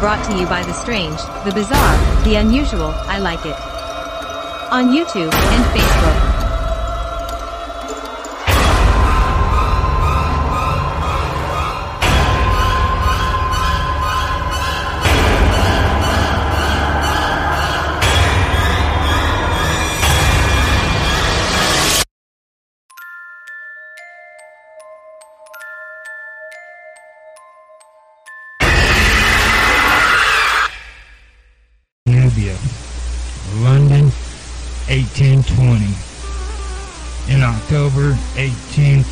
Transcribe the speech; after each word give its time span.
Brought 0.00 0.24
to 0.30 0.38
you 0.38 0.46
by 0.46 0.62
the 0.62 0.72
strange, 0.72 1.18
the 1.44 1.52
bizarre, 1.54 2.24
the 2.24 2.36
unusual, 2.36 2.94
I 3.04 3.18
like 3.18 3.44
it. 3.44 3.54
On 4.72 4.88
YouTube 4.88 5.30
and 5.30 5.78
Facebook. 5.78 6.29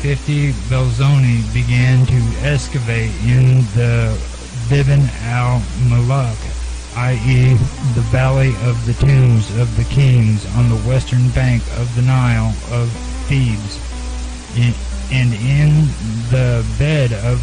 1850, 0.09 0.73
Belzoni 0.73 1.53
began 1.53 2.03
to 2.07 2.17
excavate 2.41 3.11
in 3.21 3.61
the 3.77 4.09
Bibin 4.65 5.07
al-Malak, 5.21 6.35
i.e. 6.95 7.53
the 7.93 8.01
Valley 8.09 8.55
of 8.63 8.83
the 8.87 8.93
Tombs 8.93 9.55
of 9.59 9.69
the 9.77 9.83
Kings 9.83 10.47
on 10.55 10.67
the 10.67 10.81
western 10.89 11.29
bank 11.29 11.61
of 11.77 11.93
the 11.95 12.01
Nile 12.01 12.55
of 12.71 12.89
Thebes. 13.29 13.77
And 15.11 15.31
in 15.35 15.85
the 16.31 16.65
bed 16.79 17.13
of 17.13 17.39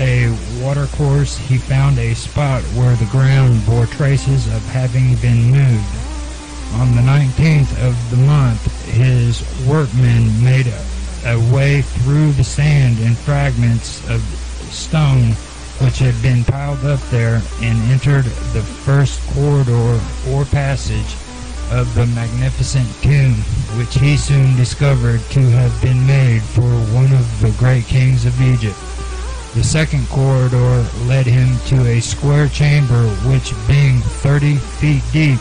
a 0.00 0.36
watercourse, 0.60 1.36
he 1.38 1.58
found 1.58 1.96
a 2.00 2.14
spot 2.14 2.64
where 2.74 2.96
the 2.96 3.06
ground 3.12 3.64
bore 3.66 3.86
traces 3.86 4.48
of 4.48 4.64
having 4.70 5.14
been 5.22 5.52
moved. 5.52 5.94
On 6.80 6.90
the 6.96 7.02
19th 7.02 7.70
of 7.86 7.94
the 8.10 8.16
month, 8.16 8.66
his 8.86 9.44
workmen 9.68 10.42
made 10.42 10.66
a, 11.24 11.38
way 11.52 11.82
through 11.82 12.32
the 12.32 12.44
sand 12.44 12.98
and 13.00 13.16
fragments 13.16 14.00
of 14.08 14.20
stone 14.70 15.32
which 15.80 15.98
had 15.98 16.20
been 16.22 16.44
piled 16.44 16.84
up 16.84 17.00
there 17.10 17.40
and 17.62 17.90
entered 17.90 18.24
the 18.52 18.62
first 18.62 19.20
corridor 19.34 20.00
or 20.28 20.44
passage 20.46 21.16
of 21.70 21.94
the 21.94 22.06
magnificent 22.08 22.88
tomb, 23.02 23.34
which 23.78 23.94
he 23.98 24.16
soon 24.16 24.54
discovered 24.56 25.20
to 25.30 25.40
have 25.40 25.80
been 25.80 26.06
made 26.06 26.42
for 26.42 26.68
one 26.92 27.12
of 27.12 27.40
the 27.40 27.50
great 27.58 27.84
kings 27.84 28.26
of 28.26 28.40
Egypt. 28.42 28.76
The 29.54 29.64
second 29.64 30.08
corridor 30.08 30.86
led 31.06 31.26
him 31.26 31.58
to 31.66 31.86
a 31.86 32.00
square 32.00 32.48
chamber 32.48 33.08
which, 33.26 33.54
being 33.66 34.00
30 34.00 34.56
feet 34.56 35.02
deep, 35.12 35.40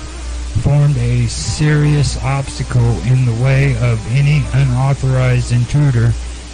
formed 0.62 0.98
a 0.98 1.28
serious 1.28 2.22
obstacle 2.24 3.00
in 3.04 3.26
the 3.26 3.44
way 3.44 3.76
of 3.78 4.00
any 4.12 4.44
unauthorized 4.54 5.52
intruder 5.52 6.12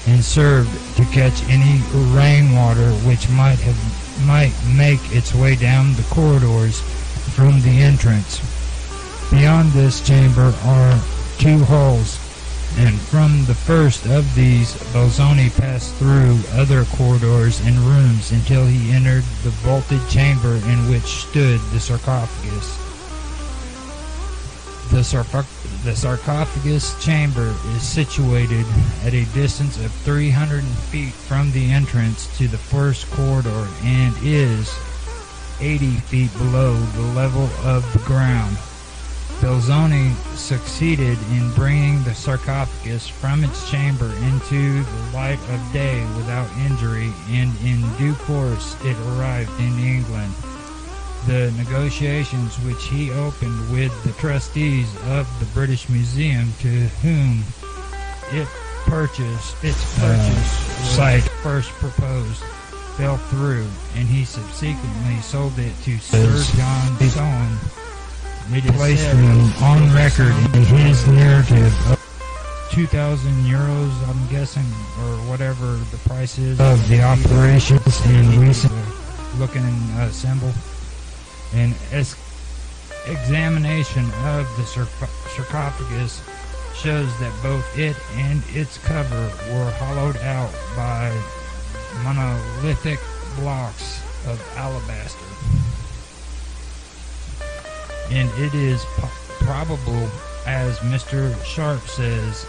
and 0.07 0.23
served 0.23 0.69
to 0.95 1.05
catch 1.05 1.43
any 1.49 1.81
rainwater 2.15 2.91
which 3.07 3.29
might 3.29 3.59
have 3.59 3.77
might 4.25 4.53
make 4.75 5.01
its 5.11 5.33
way 5.33 5.55
down 5.55 5.93
the 5.93 6.07
corridors 6.09 6.81
from 7.35 7.61
the 7.61 7.81
entrance. 7.81 8.39
Beyond 9.31 9.71
this 9.71 10.05
chamber 10.05 10.53
are 10.63 11.03
two 11.37 11.63
halls 11.65 12.19
and 12.77 12.99
from 12.99 13.45
the 13.45 13.55
first 13.55 14.05
of 14.05 14.35
these 14.35 14.73
Belzoni 14.91 15.49
passed 15.57 15.93
through 15.95 16.39
other 16.51 16.83
corridors 16.85 17.61
and 17.61 17.77
rooms 17.79 18.31
until 18.31 18.65
he 18.65 18.91
entered 18.91 19.23
the 19.43 19.49
vaulted 19.63 20.01
chamber 20.09 20.55
in 20.55 20.89
which 20.89 21.03
stood 21.03 21.59
the 21.71 21.79
sarcophagus. 21.79 22.84
The, 24.89 25.45
the 25.83 25.95
sarcophagus 25.95 27.03
chamber 27.03 27.53
is 27.75 27.81
situated 27.81 28.65
at 29.03 29.13
a 29.13 29.25
distance 29.33 29.77
of 29.83 29.91
300 29.91 30.63
feet 30.63 31.13
from 31.13 31.51
the 31.51 31.71
entrance 31.71 32.35
to 32.37 32.47
the 32.47 32.57
first 32.57 33.09
corridor 33.11 33.67
and 33.83 34.15
is 34.21 34.73
80 35.59 35.91
feet 36.01 36.33
below 36.37 36.75
the 36.75 37.13
level 37.13 37.49
of 37.63 37.91
the 37.93 37.99
ground. 37.99 38.57
Belzoni 39.41 40.13
succeeded 40.35 41.17
in 41.31 41.51
bringing 41.53 42.01
the 42.03 42.15
sarcophagus 42.15 43.07
from 43.07 43.43
its 43.43 43.69
chamber 43.69 44.11
into 44.23 44.83
the 44.83 45.11
light 45.13 45.39
of 45.49 45.73
day 45.73 46.05
without 46.15 46.49
injury, 46.59 47.11
and 47.29 47.51
in 47.63 47.81
due 47.97 48.15
course 48.15 48.75
it 48.83 48.97
arrived 49.07 49.51
in 49.59 49.77
England. 49.77 50.33
The 51.27 51.51
negotiations 51.57 52.55
which 52.59 52.83
he 52.85 53.11
opened 53.11 53.71
with 53.71 53.91
the 54.03 54.11
trustees 54.13 54.87
of 55.07 55.27
the 55.39 55.45
British 55.53 55.89
Museum, 55.89 56.53
to 56.59 56.69
whom 57.01 57.43
it 58.31 58.47
purchased 58.85 59.63
its 59.63 59.99
purchase 59.99 60.79
was 60.79 60.95
site. 60.95 61.23
first 61.41 61.69
proposed, 61.71 62.43
fell 62.97 63.17
through, 63.17 63.67
and 63.95 64.07
he 64.07 64.23
subsequently 64.23 65.19
sold 65.21 65.57
it 65.57 65.73
to 65.83 65.97
Sir 65.97 66.43
John 66.55 67.09
Soane. 67.09 67.57
It 68.55 68.65
is 68.65 68.71
placed 68.71 69.03
said 69.03 69.15
him 69.15 69.63
on 69.63 69.93
record 69.95 70.35
in 70.55 70.63
his 70.65 71.07
narrative 71.07 71.73
of, 71.91 72.01
2,000 72.71 73.31
euros, 73.45 73.91
I'm 74.07 74.27
guessing, 74.27 74.65
or 74.99 75.15
whatever 75.29 75.77
the 75.89 75.97
price 76.07 76.37
is. 76.37 76.59
of 76.59 76.87
the 76.89 77.01
operations 77.01 78.01
and 78.05 78.27
recent 78.35 78.73
Looking 79.39 79.73
uh, 79.97 80.09
symbol. 80.11 80.53
An 81.55 81.73
examination 83.07 84.03
of 84.25 84.45
the 84.57 84.65
sarcophagus 84.65 86.21
shows 86.75 87.17
that 87.19 87.33
both 87.41 87.65
it 87.77 87.95
and 88.15 88.43
its 88.49 88.77
cover 88.79 89.31
were 89.53 89.71
hollowed 89.79 90.17
out 90.17 90.51
by 90.75 91.17
monolithic 92.03 92.99
blocks 93.37 94.01
of 94.27 94.41
alabaster. 94.57 95.25
And 98.11 98.29
it 98.37 98.53
is 98.53 98.83
po- 98.97 99.45
probable, 99.45 100.09
as 100.45 100.77
Mr. 100.79 101.41
Sharpe 101.45 101.87
says, 101.87 102.45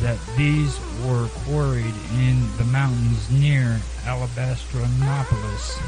that 0.00 0.18
these 0.36 0.78
were 1.04 1.28
quarried 1.44 1.94
in 2.18 2.56
the 2.56 2.64
mountains 2.64 3.30
near 3.30 3.80
Alabastronopolis, 4.04 5.78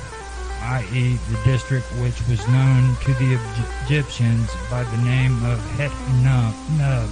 i.e., 0.66 1.18
the 1.30 1.44
district 1.44 1.86
which 2.02 2.20
was 2.28 2.46
known 2.48 2.96
to 2.96 3.12
the 3.14 3.38
Egyptians 3.84 4.50
by 4.68 4.82
the 4.82 4.96
name 4.98 5.44
of 5.44 5.60
Het 5.78 5.92
Nub, 6.22 7.08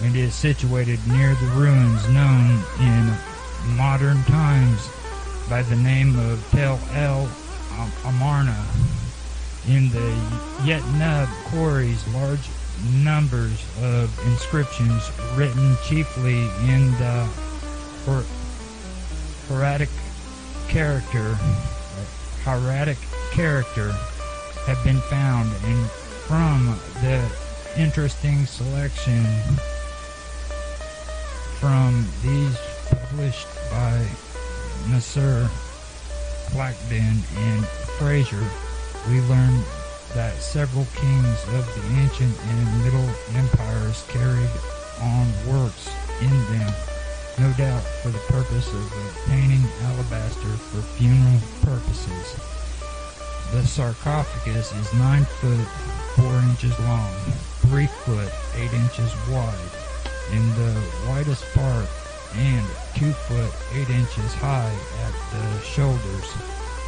and 0.00 0.16
is 0.16 0.34
situated 0.34 0.98
near 1.08 1.34
the 1.34 1.46
ruins 1.56 2.08
known 2.08 2.58
in 2.80 3.76
modern 3.76 4.22
times 4.24 4.88
by 5.50 5.62
the 5.62 5.76
name 5.76 6.18
of 6.18 6.42
Tel 6.50 6.80
El 6.94 7.28
Amarna. 8.06 8.64
In 9.68 9.90
the 9.90 10.10
Het 10.64 10.84
Nub 10.98 11.28
quarries, 11.50 12.02
large 12.14 12.48
numbers 13.04 13.62
of 13.82 14.10
inscriptions 14.26 15.10
written 15.36 15.76
chiefly 15.84 16.38
in 16.66 16.90
the 16.92 17.28
Hieratic 19.48 19.90
character, 20.68 21.36
hieratic 22.48 22.96
character, 23.30 23.92
have 24.64 24.82
been 24.82 25.02
found, 25.12 25.52
and 25.64 25.90
from 26.24 26.74
the 27.02 27.20
interesting 27.76 28.46
selection 28.46 29.22
from 31.60 32.06
these 32.22 32.56
published 32.88 33.48
by 33.70 34.00
Nasser 34.88 35.46
Blackden 36.52 37.20
and 37.36 37.66
Fraser, 37.98 38.42
we 39.10 39.20
learn 39.28 39.62
that 40.14 40.32
several 40.40 40.86
kings 40.96 41.44
of 41.52 41.66
the 41.76 42.00
ancient 42.00 42.34
and 42.48 42.82
middle 42.82 43.10
empires 43.36 44.06
carried 44.08 44.48
on 45.02 45.26
works 45.52 45.90
in 46.22 46.30
them, 46.30 46.72
no 47.40 47.52
doubt 47.54 47.82
for 48.02 48.10
the 48.10 48.18
purpose 48.30 48.72
of 48.72 48.82
obtaining 48.82 49.62
alabaster 49.84 50.54
for 50.70 50.82
funeral 50.98 51.40
purposes. 51.62 52.34
The 53.52 53.66
sarcophagus 53.66 54.72
is 54.72 54.94
9 54.94 55.24
foot 55.24 55.66
4 56.16 56.26
inches 56.50 56.78
long, 56.80 57.12
3 57.68 57.86
foot 57.86 58.32
8 58.56 58.72
inches 58.72 59.12
wide, 59.30 59.70
in 60.32 60.44
the 60.56 60.82
widest 61.08 61.44
part, 61.54 61.88
and 62.34 62.66
2 62.96 63.12
foot 63.12 63.52
8 63.72 63.88
inches 63.90 64.34
high 64.34 64.74
at 65.04 65.14
the 65.32 65.60
shoulders, 65.64 66.28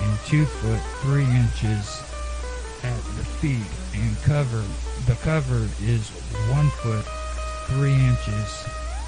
and 0.03 0.19
2 0.27 0.45
foot 0.45 0.81
3 1.03 1.25
inches 1.25 2.03
at 2.83 2.97
the 3.17 3.25
feet 3.41 3.71
and 3.95 4.17
cover 4.23 4.65
the 5.07 5.15
cover 5.17 5.69
is 5.83 6.09
one 6.51 6.69
foot 6.83 7.05
three 7.69 7.93
inches 7.93 8.65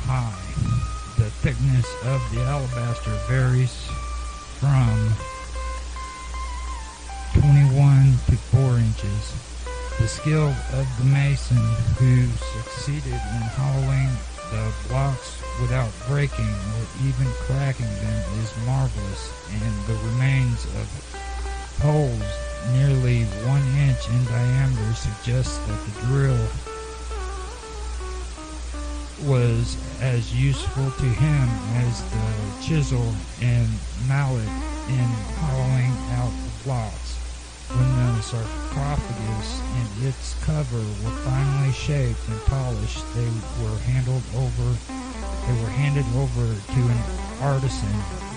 high. 0.06 0.71
Thickness 1.42 1.92
of 2.04 2.22
the 2.30 2.40
alabaster 2.42 3.10
varies 3.26 3.74
from 4.62 4.94
21 7.34 8.14
to 8.30 8.36
4 8.54 8.78
inches. 8.78 9.34
The 9.98 10.06
skill 10.06 10.54
of 10.78 10.86
the 10.98 11.04
mason 11.10 11.58
who 11.98 12.30
succeeded 12.62 13.18
in 13.18 13.42
hollowing 13.58 14.08
the 14.52 14.72
blocks 14.86 15.42
without 15.60 15.90
breaking 16.06 16.46
or 16.46 16.86
even 17.08 17.26
cracking 17.50 17.90
them 17.90 18.22
is 18.38 18.54
marvelous, 18.64 19.32
and 19.50 19.74
the 19.88 19.98
remains 20.14 20.64
of 20.78 20.86
holes 21.82 22.22
nearly 22.70 23.24
one 23.50 23.66
inch 23.82 24.08
in 24.08 24.24
diameter 24.26 24.94
suggests 24.94 25.58
that 25.58 25.80
the 25.86 26.06
drill 26.06 26.46
was 29.22 29.78
as 30.00 30.34
useful 30.34 30.90
to 30.92 31.04
him 31.04 31.48
as 31.76 32.02
the 32.10 32.66
chisel 32.66 33.14
and 33.40 33.78
mallet 34.00 34.48
in 34.88 35.08
hollowing 35.38 35.92
out 36.12 36.32
the 36.44 36.64
blocks. 36.64 37.18
When 37.68 37.96
the 37.96 38.20
sarcophagus 38.20 39.60
and 39.60 40.04
its 40.04 40.34
cover 40.34 40.80
were 40.80 41.16
finally 41.24 41.72
shaped 41.72 42.26
and 42.28 42.40
polished, 42.46 43.04
they 43.14 43.30
were 43.62 43.78
handled 43.78 44.24
over 44.34 44.76
they 45.46 45.60
were 45.60 45.70
handed 45.70 46.06
over 46.14 46.54
to 46.60 46.80
an 46.80 46.98
artisan 47.40 47.90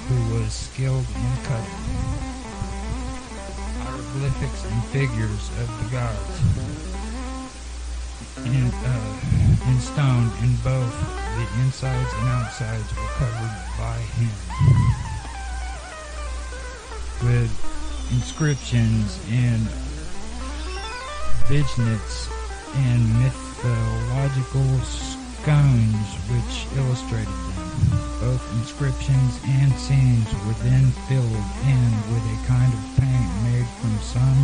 who 0.07 0.35
was 0.35 0.53
skilled 0.53 1.07
in 1.07 1.43
cutting 1.43 2.15
hieroglyphics 3.79 4.63
and 4.63 4.85
figures 4.85 5.49
of 5.59 5.67
the 5.83 5.89
gods 5.91 6.94
in, 8.43 8.67
uh, 8.67 9.69
in 9.69 9.79
stone, 9.79 10.31
and 10.41 10.63
both 10.63 10.93
the 11.37 11.61
insides 11.63 12.11
and 12.19 12.29
outsides 12.29 12.91
were 12.95 13.11
covered 13.17 13.55
by 13.77 13.97
him 14.19 14.31
with 17.23 17.51
inscriptions 18.11 19.19
and 19.31 19.61
vignettes 21.47 22.29
and 22.75 23.01
mythological 23.23 24.67
scones 24.83 26.07
which 26.29 26.67
illustrated 26.77 27.29
them. 27.29 27.65
Both 28.19 28.43
inscriptions 28.59 29.39
and 29.45 29.71
scenes 29.73 30.27
were 30.45 30.57
then 30.65 30.91
filled 31.07 31.45
in 31.65 31.91
with 32.11 32.23
a 32.25 32.37
kind 32.47 32.71
of 32.73 32.81
paint 32.97 33.31
made 33.47 33.69
from 33.79 33.95
some 34.01 34.39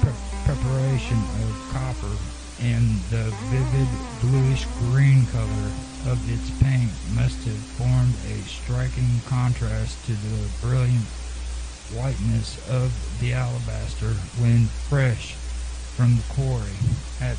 pre- 0.00 0.14
preparation 0.46 1.18
of 1.42 1.50
copper, 1.72 2.14
and 2.60 2.98
the 3.10 3.30
vivid 3.50 3.88
bluish 4.20 4.66
green 4.90 5.24
color 5.26 5.70
of 6.10 6.18
its 6.32 6.50
paint 6.62 6.90
must 7.14 7.38
have 7.44 7.62
formed 7.78 8.14
a 8.26 8.38
striking 8.48 9.20
contrast 9.26 9.94
to 10.06 10.12
the 10.12 10.66
brilliant 10.66 11.04
whiteness 11.94 12.58
of 12.70 12.90
the 13.20 13.32
alabaster 13.32 14.12
when 14.42 14.66
fresh 14.88 15.34
from 15.94 16.16
the 16.16 16.22
quarry. 16.34 16.76
At 17.20 17.36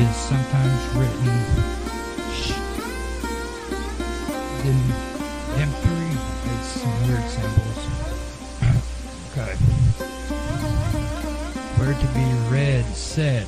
is 0.01 0.15
sometimes 0.15 0.81
written 0.95 1.90
read 12.81 12.95
said, 12.95 13.47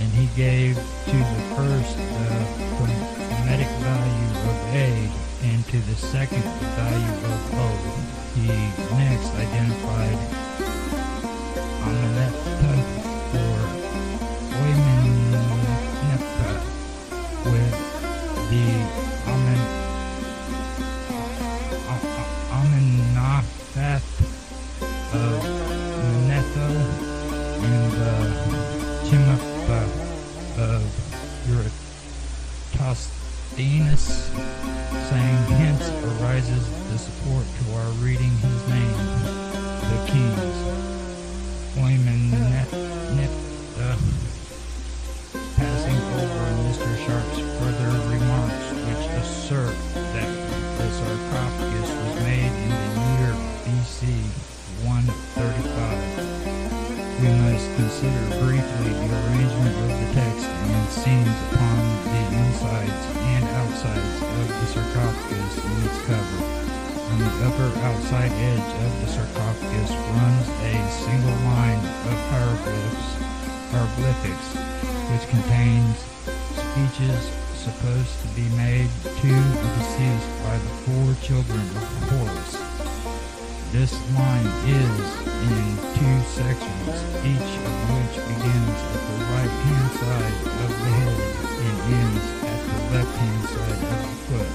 and 0.00 0.08
he 0.12 0.26
gave 0.36 0.74
to 0.76 1.16
the 1.16 1.42
first 1.56 1.96
uh, 1.98 2.38
the 2.58 2.86
ph- 2.86 3.02
phonetic 3.38 3.68
value 3.82 4.30
of 4.50 4.56
A 4.74 5.10
and 5.42 5.66
to 5.68 5.78
the 5.80 5.94
second 5.94 6.42
the 6.42 6.66
value 6.78 7.14
of 7.26 7.54
O. 7.54 7.68
He 8.34 8.46
next 8.96 9.30
identified 9.34 10.18
on 11.82 11.94
the 12.14 12.28
or 12.30 12.61
This 83.72 83.96
line 84.12 84.44
is 84.68 85.00
in 85.48 85.64
two 85.96 86.16
sections, 86.28 86.92
each 87.24 87.52
of 87.56 87.72
which 87.88 88.20
begins 88.28 88.78
at 88.84 89.00
the 89.00 89.16
right 89.32 89.48
hand 89.48 89.88
side 89.96 90.36
of 90.60 90.68
the 90.68 90.92
head 90.92 91.16
and 91.56 91.76
ends 91.88 92.26
at 92.44 92.60
the 92.68 92.80
left 92.92 93.16
hand 93.16 93.44
side 93.48 93.72
of 93.72 93.96
the 93.96 94.12
foot. 94.28 94.52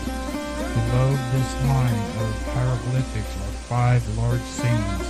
Below 0.70 1.10
this 1.34 1.50
line 1.66 2.02
of 2.22 2.30
hieroglyphics 2.54 3.34
are 3.42 3.58
five 3.66 4.06
large 4.22 4.46
scenes, 4.54 5.10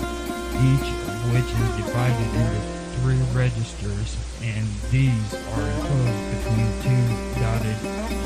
each 0.72 0.88
of 0.88 1.20
which 1.36 1.52
is 1.52 1.70
divided 1.84 2.32
into 2.32 2.64
three 3.04 3.20
registers, 3.36 4.16
and 4.42 4.66
these 4.88 5.34
are 5.36 5.68
enclosed 5.68 6.24
between 6.32 6.68
two 6.80 7.04
dotted 7.44 7.80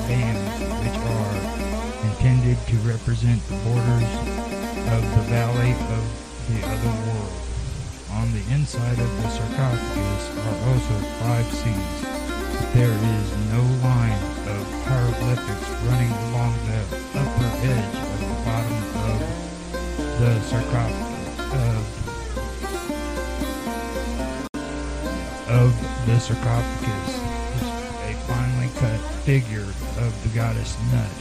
bands, 0.06 0.46
which 0.78 0.98
are 1.10 1.42
intended 2.06 2.58
to 2.70 2.78
represent 2.86 3.42
the 3.50 3.58
borders 3.66 4.41
of 4.90 5.02
the 5.16 5.22
valley 5.30 5.72
of 5.72 6.04
the 6.50 6.60
other 6.66 6.94
world. 7.06 7.34
On 8.12 8.32
the 8.34 8.44
inside 8.54 9.00
of 9.00 9.12
the 9.22 9.30
sarcophagus 9.30 10.24
are 10.46 10.60
also 10.70 10.96
five 11.22 11.48
scenes. 11.54 12.02
There 12.74 12.92
is 12.92 13.28
no 13.52 13.62
line 13.84 14.22
of 14.48 14.62
hieroglyphics 14.86 15.70
running 15.88 16.12
along 16.12 16.54
the 16.68 16.82
upper 17.20 17.50
edge 17.68 17.96
of 17.96 18.20
the 18.20 18.38
bottom 18.46 18.82
of 19.10 19.20
the 20.20 20.32
sarcophagus 20.50 21.12
of, 21.54 21.82
of 25.50 25.70
the 26.06 26.20
sarcophagus. 26.20 27.12
Is 27.56 27.68
a 27.68 28.14
finely 28.28 28.70
cut 28.80 29.00
figure 29.24 29.70
of 30.04 30.12
the 30.24 30.30
goddess 30.36 30.78
Nut, 30.92 31.12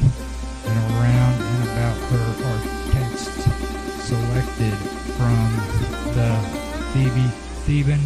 and 0.66 0.78
around 0.94 1.40
and 1.40 1.62
about 1.68 1.96
her 2.10 2.28
are 2.46 2.79
from 4.44 5.40
the 6.14 6.30
Theban 7.66 8.00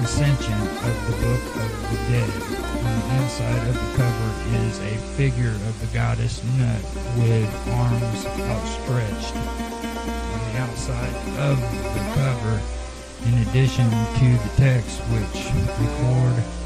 Recension 0.00 0.54
of 0.54 0.94
the 1.06 1.16
Book 1.22 1.44
of 1.56 1.70
the 1.90 1.96
Dead. 2.10 2.30
On 2.78 2.92
the 2.98 3.22
inside 3.22 3.68
of 3.68 3.74
the 3.74 3.96
cover 3.96 4.28
is 4.56 4.78
a 4.80 4.96
figure 5.16 5.52
of 5.52 5.80
the 5.80 5.86
goddess 5.94 6.42
Nut 6.58 6.82
with 7.18 7.68
arms 7.68 8.26
outstretched. 8.26 9.36
On 9.36 10.52
the 10.52 10.58
outside 10.58 11.14
of 11.38 11.60
the 11.94 12.04
cover, 12.14 12.60
in 13.26 13.48
addition 13.48 13.88
to 13.90 14.38
the 14.42 14.52
text 14.56 15.00
which 15.10 15.44
record 15.78 16.57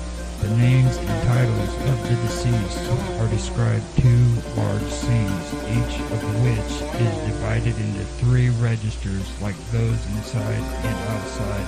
the 0.43 0.57
names 0.57 0.97
and 0.97 1.29
titles 1.29 1.75
of 1.89 2.03
the 2.03 2.17
deceased 2.27 2.91
are 3.21 3.29
described 3.29 3.85
two 3.99 4.27
large 4.57 4.91
scenes, 4.91 5.55
each 5.71 6.01
of 6.11 6.21
which 6.43 6.73
is 7.01 7.17
divided 7.31 7.79
into 7.79 8.03
three 8.19 8.51
registers 8.59 9.41
like 9.41 9.55
those 9.71 10.05
inside 10.17 10.59
and 10.59 10.99
outside 11.15 11.67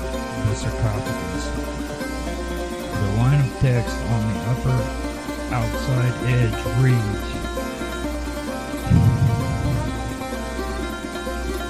the 0.48 0.54
sarcophagus. 0.56 1.44
The 2.90 3.16
line 3.16 3.40
of 3.46 3.58
text 3.60 3.96
on 3.96 4.34
the 4.34 4.40
upper 4.50 4.78
outside 5.54 6.14
edge 6.34 6.58
reads, 6.82 7.44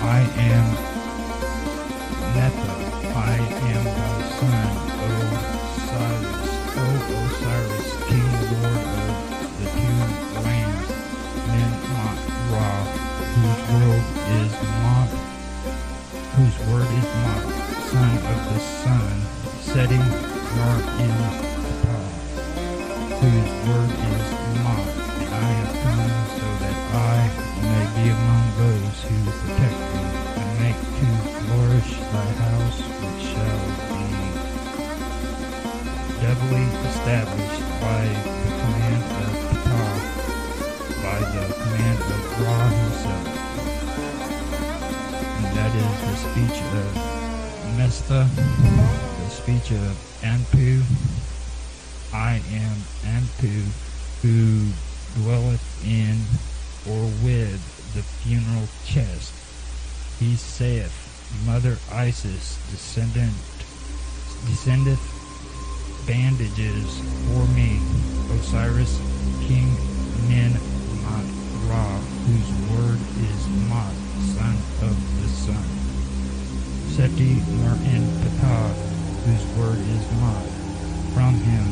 I 0.00 0.20
am 0.37 0.93
word 16.71 16.88
is 16.88 17.09
Ma'at, 17.25 17.47
son 17.90 18.12
of 18.33 18.38
the 18.49 18.59
sun, 18.80 19.16
setting 19.61 20.04
Mar 20.56 20.78
in 21.04 21.16
Ptah, 21.83 22.09
whose 23.21 23.52
word 23.68 23.90
is 23.92 24.26
Ma'at. 24.64 24.88
I 25.28 25.50
have 25.61 25.75
come 25.85 26.09
so 26.38 26.47
that 26.62 26.76
I 26.94 27.18
may 27.68 27.85
be 27.97 28.04
among 28.16 28.44
those 28.62 28.97
who 29.04 29.16
protect 29.28 29.78
thee, 29.92 30.09
and 30.40 30.52
make 30.64 30.80
to 30.99 31.09
flourish 31.44 31.92
thy 32.12 32.28
house, 32.44 32.78
which 32.80 33.23
shall 33.28 33.64
be 33.90 34.04
doubly 36.23 36.64
established 36.88 37.64
by 37.85 38.02
the 38.44 38.52
command 38.61 39.04
of 39.21 39.33
Ptah, 39.64 39.97
by 41.02 41.18
the 41.35 41.44
command 41.61 42.00
of 42.00 42.21
Ra 42.40 42.59
himself. 42.68 43.63
Is 45.75 45.81
the 45.83 46.16
speech 46.16 46.61
of 46.62 46.87
Mestha, 47.76 48.28
the 48.37 49.28
speech 49.28 49.73
of 49.73 50.21
Anpu. 50.23 50.85
I 52.12 52.40
am 52.52 52.76
Anpu, 53.02 53.66
who 54.23 54.71
dwelleth 55.21 55.66
in 55.85 56.14
or 56.87 57.02
with 57.26 57.59
the 57.95 58.02
funeral 58.23 58.69
chest. 58.87 59.35
He 60.21 60.37
saith, 60.37 60.95
Mother 61.45 61.76
Isis 61.90 62.57
descendant 62.71 63.35
descendeth 64.47 65.02
bandages 66.07 67.00
for 67.26 67.49
me, 67.52 67.81
Osiris, 68.31 69.00
King 69.49 69.66
Ma'at 70.31 71.26
Ra, 71.69 71.99
whose 72.31 72.50
word 72.71 73.00
is 73.26 73.49
Ma'at, 73.69 73.97
son 74.38 74.54
of. 74.88 75.03
Seti 76.94 77.34
Merin 77.58 78.06
Ptah, 78.22 78.70
whose 79.26 79.44
word 79.58 79.78
is 79.82 80.04
Ma'at, 80.22 80.46
from 81.10 81.34
him 81.34 81.66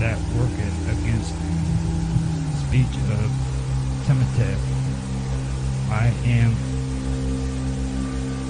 that 0.00 0.16
worketh 0.32 0.78
against 0.88 1.36
me. 1.36 1.52
Speech 2.64 2.96
of 3.12 3.28
Temeteth. 4.08 4.64
I 5.92 6.06
am 6.24 6.56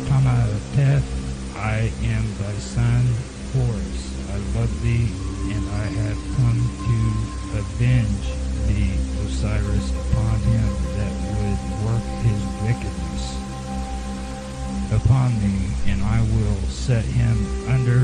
Tamateth, 0.06 1.02
I 1.58 1.90
am 2.06 2.24
thy 2.38 2.54
son, 2.62 3.02
Horus. 3.50 4.14
I 4.30 4.36
love 4.56 4.70
thee, 4.82 5.10
and 5.50 5.68
I 5.68 5.86
have 5.98 6.18
come 6.38 6.62
to 6.86 7.58
avenge 7.58 8.26
thee, 8.68 8.94
Osiris, 9.26 9.90
upon 9.90 10.38
him 10.46 10.70
that 10.94 11.12
would 11.34 11.58
work 11.82 12.06
his 12.22 12.40
wickedness 12.62 13.43
upon 14.94 15.30
thee, 15.40 15.66
and 15.86 16.02
I 16.02 16.20
will 16.20 16.56
set 16.68 17.04
him 17.04 17.36
under 17.68 17.98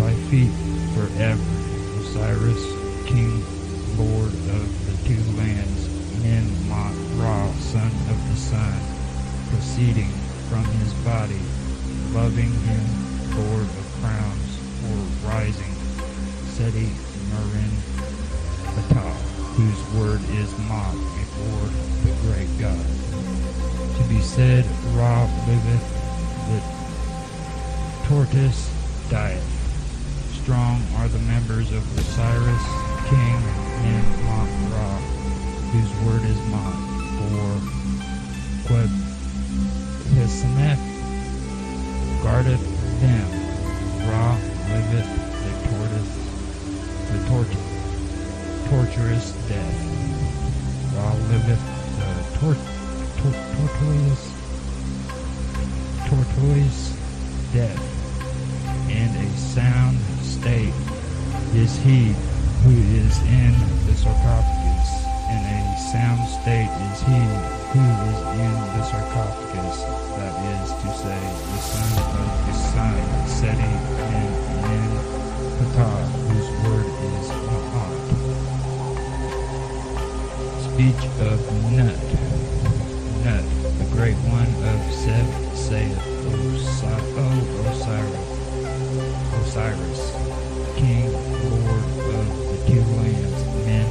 thy 0.00 0.14
feet 0.28 0.52
forever. 0.94 1.42
Osiris, 2.00 2.62
King, 3.06 3.42
Lord 3.96 4.32
of 4.50 4.66
the 4.86 4.96
two 5.06 5.22
lands, 5.38 5.88
Min 6.22 6.44
Ma'at 6.66 6.96
Ra, 7.22 7.52
son 7.54 7.92
of 8.10 8.18
the 8.28 8.36
sun, 8.36 8.74
proceeding 9.50 10.10
from 10.50 10.64
his 10.82 10.92
body, 11.04 11.40
loving 12.12 12.50
him, 12.50 12.84
Lord 13.38 13.62
of 13.66 13.86
crowns, 14.00 14.52
or 14.90 14.98
rising, 15.30 15.74
Seti 16.54 16.90
Merin 17.30 17.74
Ptah, 18.88 19.14
whose 19.54 19.80
word 19.94 20.20
is 20.40 20.50
Ma'at 20.66 20.98
before 21.18 21.68
the 22.02 22.12
great 22.26 22.50
God. 22.58 22.86
To 23.96 24.08
be 24.08 24.20
said, 24.20 24.66
Ra 24.96 25.28
liveth, 25.46 26.01
tortoise 28.12 28.68
diet. 29.08 29.40
Strong 30.42 30.82
are 30.96 31.08
the 31.08 31.18
members 31.20 31.72
of 31.72 31.82
Osiris, 31.98 32.62
King 33.08 33.36
and 33.88 34.04
Ma'at 34.28 34.52
Ra, 34.68 35.00
whose 35.72 35.88
word 36.04 36.20
is 36.28 36.36
Ma'at, 36.52 36.76
for 37.16 37.56
Quetzalcoatl 38.68 40.76
guardeth 42.22 42.60
them. 43.00 43.28
Ra 44.04 44.36
liveth 44.68 45.08
the 45.40 45.52
tortoise, 45.72 46.14
the 47.08 47.16
tort- 47.32 47.56
torturous 48.68 49.32
death. 49.48 49.78
Ra 50.94 51.08
liveth 51.32 51.64
the 51.96 52.12
tor- 52.38 52.60
tor- 53.16 53.44
tortoise, 53.56 54.24
tortoise 56.10 56.82
death. 57.54 57.91
Sound 59.52 60.00
state 60.22 60.72
is 61.52 61.76
he 61.84 62.16
who 62.64 62.72
is 62.72 63.20
in 63.20 63.52
the 63.84 63.92
sarcophagus. 63.92 64.88
In 65.28 65.44
a 65.44 65.76
sound 65.92 66.24
state 66.40 66.72
is 66.88 67.00
he 67.04 67.20
who 67.76 67.84
is 68.08 68.20
in 68.40 68.54
the 68.72 68.82
sarcophagus, 68.82 69.84
that 70.16 70.32
is 70.56 70.72
to 70.72 70.88
say, 70.96 71.20
the 71.52 71.60
son 71.68 71.92
of 72.00 72.32
the 72.46 72.54
sun, 72.72 72.96
setting 73.28 73.76
in, 74.08 74.32
in 74.72 74.88
Ptah, 75.60 76.00
whose 76.32 76.48
word 76.64 76.88
is 77.12 77.28
Ma'at. 77.44 78.00
Speech 80.64 81.04
of 81.28 81.36
Nut. 81.76 82.00
Nut, 83.22 83.44
the 83.76 83.84
great 83.92 84.16
one 84.32 84.48
of 84.64 84.80
Seb, 84.94 85.28
saith, 85.54 86.00
O 86.84 87.28
Osiris, 87.68 88.31
Osiris, 89.52 90.16
King, 90.76 91.12
Lord 91.12 91.84
of 92.08 92.24
the 92.48 92.56
two 92.64 92.80
lands, 92.96 93.40
men 93.66 93.84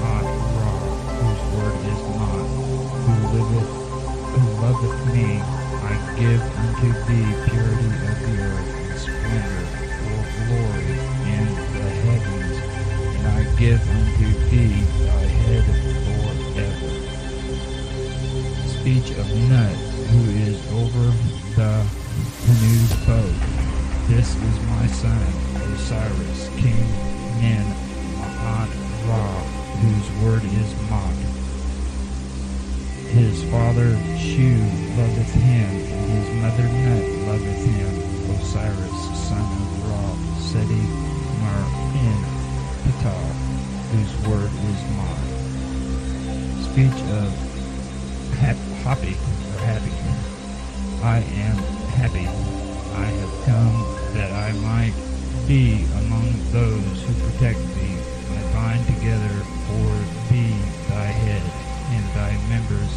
Ma'at 0.00 0.24
Ra, 0.56 0.72
whose 1.20 1.42
word 1.52 1.76
is 1.84 2.02
not, 2.16 2.48
who 3.04 3.14
liveth, 3.36 3.72
who 4.32 4.40
loveth 4.64 5.00
me, 5.12 5.28
I 5.84 5.92
give 6.16 6.40
unto 6.56 6.88
thee 7.04 7.28
purity 7.44 7.92
of 8.08 8.16
the 8.24 8.34
earth 8.40 8.72
and 8.72 8.96
splendor 8.96 9.68
for 10.00 10.24
glory 10.48 10.96
in 11.28 11.44
the 11.76 11.86
heavens, 12.08 12.56
and 13.12 13.24
I 13.28 13.44
give 13.60 13.84
unto 13.90 14.28
thee 14.48 14.80
thy 15.04 15.24
head 15.44 15.66
forever. 16.08 16.92
Speech 18.66 19.08
of 19.18 19.28
Nut, 19.50 19.76
who 20.08 20.22
is 20.40 20.56
over 20.72 21.04
the 21.54 21.84
canoe's 22.46 22.94
boat. 23.04 23.41
This 24.12 24.36
is 24.36 24.60
my 24.68 24.86
son, 24.88 25.26
Osiris, 25.72 26.50
King 26.60 26.84
Min, 27.40 27.64
Ma'at 28.20 28.68
Ra, 29.08 29.24
whose 29.80 30.08
word 30.22 30.44
is 30.44 30.74
Ma'at. 30.92 31.16
His 33.08 33.42
father 33.44 33.96
Shu 34.18 34.52
loveth 35.00 35.32
him, 35.32 35.70
and 35.96 36.10
his 36.12 36.28
mother 36.44 36.68
Nut 36.84 37.04
loveth 37.26 37.64
him. 37.64 37.92
Osiris, 38.36 39.00
son 39.16 39.48
of 39.48 39.88
Ra, 39.88 40.04
Seti 40.44 40.84
Mar 41.40 41.64
in 41.96 42.20
Ptah, 42.84 43.32
whose 43.92 44.14
word 44.28 44.52
is 44.52 44.80
Ma'at. 44.92 45.28
Speech 46.68 47.00
of 47.16 47.32
hap- 48.36 48.68
Happy 48.84 49.16
or 49.16 49.58
Happy. 49.64 49.96
I 51.02 51.16
am 51.16 51.56
happy. 51.96 52.28
I 52.94 53.06
have 53.06 53.44
come 53.46 54.01
that 54.14 54.30
I 54.32 54.52
might 54.60 54.94
be 55.46 55.84
among 56.04 56.28
those 56.52 57.02
who 57.02 57.12
protect 57.30 57.58
thee. 57.74 57.96
I 58.30 58.52
bind 58.52 58.86
together 58.86 59.34
for 59.66 59.88
thee 60.30 60.56
thy 60.88 61.06
head 61.06 61.42
and 61.90 62.04
thy 62.14 62.32
members, 62.48 62.90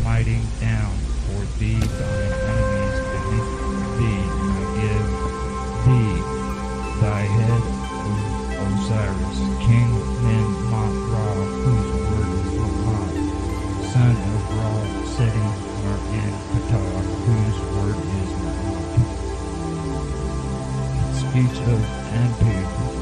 smiting 0.00 0.42
down 0.60 0.96
for 1.26 1.44
thee 1.58 1.80
thine 1.80 2.65
of 22.26 22.32
Anpu, 22.32 22.54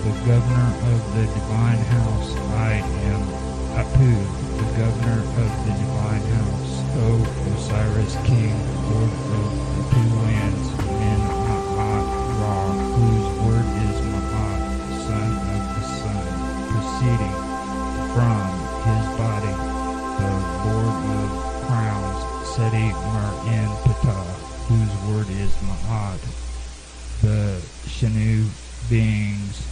the 0.05 0.13
governor 0.27 0.71
of 0.93 1.01
the 1.15 1.25
divine 1.33 1.83
house. 1.97 2.37
I 2.61 2.73
am 3.09 3.23
Apu, 3.81 4.13
the 4.61 4.69
governor 4.77 5.21
of 5.21 5.51
the 5.65 5.73
divine 5.81 6.25
house. 6.37 6.73
O 6.97 7.25
Osiris, 7.57 8.17
king, 8.25 8.55
lord 8.93 9.13
of 9.39 9.51
the 9.77 9.83
two 9.93 10.11
lands, 10.25 10.67
Min 11.01 11.21
Ma'at 11.25 12.07
Ra, 12.41 12.59
whose 12.97 13.29
word 13.45 13.69
is 13.89 13.97
Ma'at, 14.13 14.61
son 15.09 15.31
of 15.57 15.65
the 15.75 15.85
sun, 16.01 16.25
proceeding 16.71 17.37
from 18.13 18.45
his 18.85 19.05
body, 19.17 19.55
the 20.21 20.33
lord 20.69 20.97
of 21.17 21.29
crowns, 21.67 22.21
Seti 22.53 22.89
Mer 22.93 23.33
in 23.57 23.69
Ptah, 23.89 24.29
whose 24.69 24.95
word 25.09 25.29
is 25.31 25.53
Ma'at. 25.65 26.23
The 27.23 27.61
Shanu 27.89 28.64
beings 28.89 29.67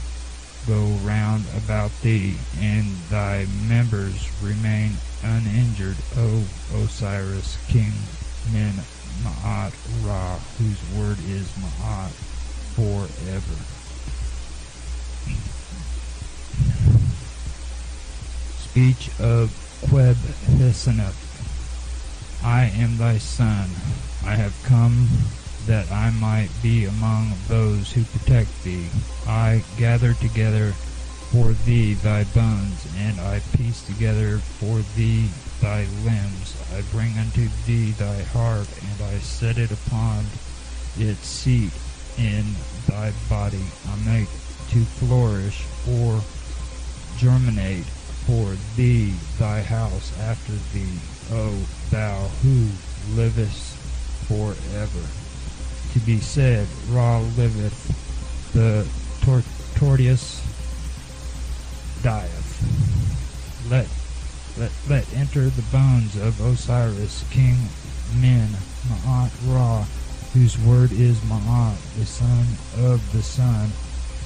go 0.67 0.81
round 1.03 1.45
about 1.57 1.91
thee, 2.03 2.37
and 2.61 2.87
thy 3.11 3.47
members 3.67 4.31
remain 4.43 4.93
uninjured, 5.23 5.97
O 6.17 6.45
Osiris, 6.75 7.59
King 7.69 7.93
Men 8.53 8.75
Ma'at 9.23 9.73
Ra, 10.07 10.39
whose 10.59 10.81
word 10.97 11.19
is 11.29 11.49
Ma'at 11.59 12.13
forever. 12.75 13.59
Speech 18.59 19.11
of 19.21 19.51
Queb 19.89 20.17
Hisaneth. 20.59 21.29
I 22.45 22.65
am 22.65 22.97
thy 22.97 23.19
son. 23.19 23.69
I 24.25 24.35
have 24.37 24.55
come 24.65 25.09
that 25.67 25.91
I 25.93 26.11
might 26.11 26.51
be 26.63 26.85
among 26.85 27.33
those 27.49 27.93
who 27.93 28.05
protect 28.05 28.65
thee. 28.65 28.89
I 29.27 29.63
gather 29.79 30.15
together 30.15 30.73
for 31.31 31.53
thee 31.65 31.95
thy 31.95 32.25
bones, 32.25 32.87
and 32.99 33.21
I 33.21 33.41
piece 33.57 33.83
together 33.87 34.39
for 34.39 34.83
thee 34.97 35.29
thy 35.61 35.87
limbs. 36.05 36.57
I 36.75 36.83
bring 36.91 37.17
unto 37.19 37.49
thee 37.67 37.93
thy 37.93 38.23
heart, 38.23 38.69
and 38.83 39.03
I 39.03 39.19
set 39.19 39.57
it 39.57 39.71
upon 39.71 40.25
its 40.99 41.27
seat 41.27 41.73
in 42.19 42.45
thy 42.87 43.13
body. 43.29 43.65
I 43.89 43.97
make 44.05 44.29
to 44.71 44.85
flourish 44.85 45.65
or 45.89 46.21
germinate 47.17 47.87
for 48.27 48.55
thee 48.77 49.15
thy 49.39 49.63
house 49.63 50.13
after 50.21 50.53
thee, 50.73 50.99
O 51.31 51.57
thou 51.91 52.29
who 52.43 52.69
livest 53.15 53.77
forever. 54.27 55.22
To 55.93 56.01
be 56.01 56.19
said, 56.19 56.67
Ra 56.89 57.19
liveth, 57.37 58.53
the 58.55 58.87
tor- 59.25 59.43
tortoise 59.75 60.41
dieth. 62.03 63.69
Let, 63.71 63.87
let, 64.59 64.73
let 64.89 65.13
enter 65.15 65.51
the 65.51 65.63
bones 65.71 66.17
of 66.17 66.41
Osiris, 66.41 67.25
King 67.31 67.57
Min, 68.21 68.49
Ma'at 68.89 69.31
Ra, 69.47 69.85
whose 70.33 70.59
word 70.59 70.93
is 70.93 71.19
Ma'at, 71.21 71.77
the 71.99 72.07
son 72.07 72.47
of 72.79 73.13
the 73.13 73.23
sun, 73.23 73.69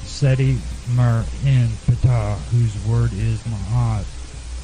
Seti 0.04 0.58
Mer 0.94 1.24
in 1.44 1.68
Ptah, 1.86 2.38
whose 2.52 2.76
word 2.86 3.12
is 3.12 3.40
Ma'at. 3.42 4.04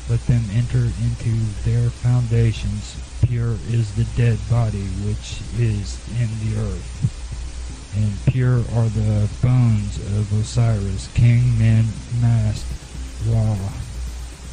Let 0.08 0.26
them 0.26 0.44
enter 0.52 0.90
into 1.00 1.30
their 1.64 1.88
foundations. 1.88 2.96
Pure 3.26 3.56
is 3.70 3.94
the 3.94 4.04
dead 4.16 4.38
body 4.50 4.84
which 5.06 5.40
is 5.58 5.98
in 6.20 6.28
the 6.42 6.60
earth. 6.60 7.94
And 7.96 8.32
pure 8.32 8.58
are 8.74 8.88
the 8.88 9.28
bones 9.40 9.98
of 10.18 10.32
Osiris, 10.32 11.08
King 11.14 11.58
men, 11.58 11.84
Ma'at 12.20 12.64
Ra, 13.28 13.56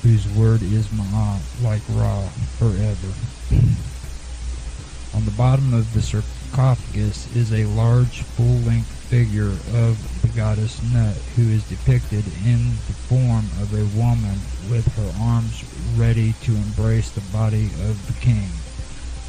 whose 0.03 0.27
word 0.35 0.62
is 0.62 0.88
Ma'at, 0.89 1.41
like 1.63 1.81
Ra, 1.89 2.27
forever. 2.57 3.13
On 5.15 5.25
the 5.25 5.31
bottom 5.31 5.73
of 5.73 5.93
the 5.93 6.01
sarcophagus 6.01 7.33
is 7.35 7.51
a 7.51 7.65
large 7.65 8.21
full-length 8.21 8.88
figure 9.09 9.57
of 9.73 9.97
goddess 10.35 10.81
Nut, 10.93 11.15
who 11.35 11.49
is 11.49 11.63
depicted 11.65 12.25
in 12.45 12.71
the 12.87 12.93
form 13.07 13.45
of 13.61 13.73
a 13.73 13.85
woman 13.97 14.39
with 14.69 14.85
her 14.95 15.11
arms 15.23 15.63
ready 15.97 16.33
to 16.41 16.55
embrace 16.55 17.11
the 17.11 17.21
body 17.33 17.65
of 17.87 18.07
the 18.07 18.13
king. 18.19 18.49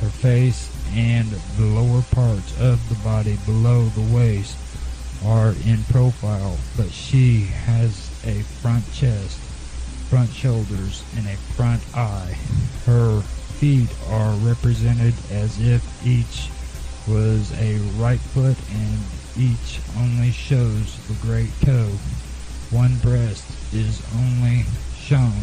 Her 0.00 0.08
face 0.08 0.70
and 0.94 1.30
the 1.56 1.66
lower 1.66 2.02
parts 2.10 2.58
of 2.60 2.88
the 2.88 2.94
body 3.04 3.36
below 3.46 3.84
the 3.90 4.14
waist 4.14 4.56
are 5.24 5.54
in 5.66 5.84
profile, 5.84 6.56
but 6.76 6.90
she 6.90 7.42
has 7.42 8.10
a 8.24 8.42
front 8.62 8.84
chest, 8.92 9.38
front 10.08 10.32
shoulders, 10.32 11.04
and 11.16 11.26
a 11.26 11.36
front 11.54 11.82
eye. 11.96 12.36
Her 12.86 13.20
feet 13.60 13.90
are 14.08 14.32
represented 14.36 15.14
as 15.30 15.60
if 15.60 15.82
each 16.06 16.50
was 17.10 17.52
a 17.58 17.76
right 17.98 18.20
foot 18.20 18.56
and 18.72 18.98
each 19.36 19.80
only 19.98 20.30
shows 20.30 20.96
the 21.08 21.14
great 21.26 21.50
toe. 21.62 21.90
One 22.70 22.96
breast 22.98 23.44
is 23.74 24.00
only 24.16 24.64
shown. 24.96 25.42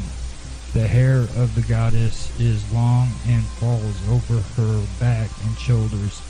The 0.74 0.88
hair 0.88 1.22
of 1.36 1.56
the 1.56 1.62
goddess 1.68 2.32
is 2.40 2.72
long 2.72 3.10
and 3.28 3.44
falls 3.60 3.98
over 4.10 4.40
her 4.56 4.86
back 5.00 5.30
and 5.44 5.58
shoulders. 5.58 6.22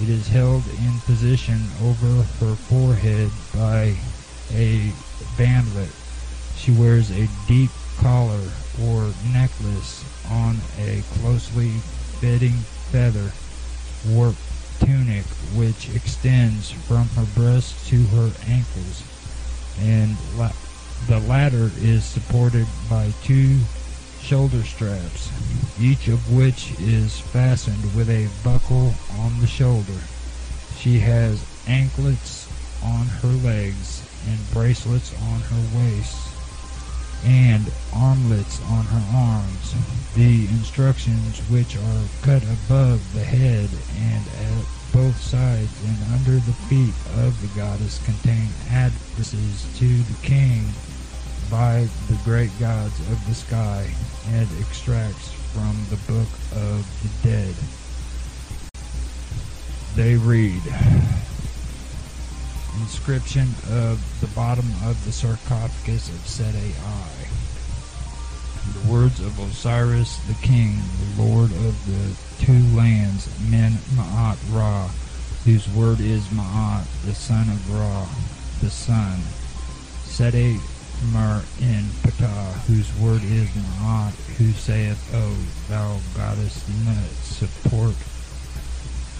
It 0.00 0.08
is 0.08 0.28
held 0.28 0.62
in 0.78 0.98
position 1.00 1.60
over 1.82 2.22
her 2.40 2.54
forehead 2.54 3.30
by 3.54 3.96
a 4.52 4.92
bandlet. 5.36 5.90
She 6.56 6.70
wears 6.70 7.10
a 7.10 7.28
deep 7.48 7.70
collar 7.98 8.44
or 8.84 9.12
necklace 9.32 10.04
on 10.30 10.58
a 10.78 11.02
closely 11.18 11.70
fitting 12.20 12.54
feather 12.92 13.32
warp 14.08 14.36
tunic 14.78 15.26
which 15.54 15.88
extends 15.90 16.70
from 16.70 17.08
her 17.10 17.26
breast 17.26 17.86
to 17.88 18.06
her 18.06 18.32
ankles. 18.40 19.04
and 19.76 20.18
la- 20.38 20.52
the 21.06 21.18
latter 21.20 21.72
is 21.76 22.04
supported 22.04 22.66
by 22.88 23.12
two 23.20 23.60
shoulder 24.18 24.64
straps, 24.64 25.30
each 25.78 26.08
of 26.08 26.28
which 26.30 26.72
is 26.78 27.20
fastened 27.20 27.94
with 27.94 28.08
a 28.08 28.28
buckle 28.42 28.98
on 29.10 29.38
the 29.40 29.46
shoulder. 29.46 30.08
She 30.74 30.98
has 31.00 31.46
anklets 31.66 32.48
on 32.82 33.08
her 33.08 33.32
legs 33.34 34.04
and 34.26 34.50
bracelets 34.50 35.12
on 35.12 35.42
her 35.42 35.60
waist 35.60 36.25
and 37.24 37.64
armlets 37.92 38.60
on 38.70 38.84
her 38.84 39.16
arms. 39.16 39.74
The 40.14 40.46
instructions 40.48 41.38
which 41.50 41.76
are 41.76 42.04
cut 42.22 42.42
above 42.42 43.00
the 43.14 43.24
head 43.24 43.68
and 43.98 44.24
at 44.26 44.66
both 44.92 45.20
sides 45.20 45.72
and 45.84 46.14
under 46.14 46.36
the 46.40 46.56
feet 46.68 46.94
of 47.18 47.40
the 47.42 47.60
goddess 47.60 48.04
contain 48.04 48.48
addresses 48.70 49.66
to 49.78 49.86
the 49.86 50.26
king 50.26 50.64
by 51.50 51.86
the 52.08 52.18
great 52.24 52.50
gods 52.58 52.98
of 53.10 53.26
the 53.28 53.34
sky 53.34 53.88
and 54.32 54.48
extracts 54.60 55.32
from 55.52 55.76
the 55.90 55.96
book 56.12 56.28
of 56.52 56.84
the 57.02 57.28
dead. 57.28 57.54
They 59.94 60.14
read 60.16 60.62
inscription 62.80 63.48
of 63.70 64.20
the 64.20 64.26
bottom 64.28 64.66
of 64.84 65.02
the 65.04 65.12
sarcophagus 65.12 66.08
of 66.08 66.26
Seti 66.26 66.74
I. 66.84 67.28
The 68.72 68.92
words 68.92 69.20
of 69.20 69.38
Osiris 69.38 70.18
the 70.26 70.34
king, 70.46 70.78
the 71.16 71.22
lord 71.22 71.50
of 71.52 71.74
the 71.86 72.44
two 72.44 72.76
lands, 72.76 73.28
Men 73.50 73.72
Ma'at 73.94 74.38
Ra, 74.50 74.88
whose 75.44 75.68
word 75.70 76.00
is 76.00 76.26
Ma'at, 76.28 76.86
the 77.04 77.14
son 77.14 77.48
of 77.48 77.72
Ra, 77.72 78.06
the 78.60 78.70
sun. 78.70 79.18
Seti 80.04 80.58
Mer 81.12 81.44
in 81.60 81.84
Ptah, 82.02 82.52
whose 82.66 82.92
word 82.98 83.22
is 83.24 83.48
Ma'at, 83.50 84.12
who 84.38 84.50
saith, 84.52 85.14
O 85.14 85.36
thou 85.68 86.00
goddess 86.16 86.66
Nut, 86.84 87.10
support 87.22 87.94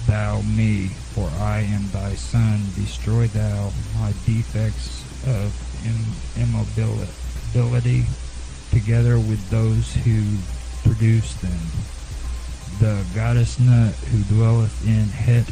thou 0.07 0.41
me, 0.43 0.89
for 1.15 1.29
I 1.41 1.61
am 1.61 1.89
thy 1.91 2.15
son. 2.15 2.61
Destroy 2.75 3.27
thou 3.29 3.73
my 3.99 4.13
defects 4.25 5.03
of 5.27 5.53
Im- 5.85 6.43
immobility, 6.43 8.05
together 8.71 9.19
with 9.19 9.51
those 9.51 9.95
who 9.95 10.23
produce 10.83 11.35
them. 11.35 11.59
The 12.79 13.05
goddess 13.15 13.59
Nut, 13.59 13.95
who 13.95 14.23
dwelleth 14.35 14.87
in 14.87 15.09
Het 15.09 15.47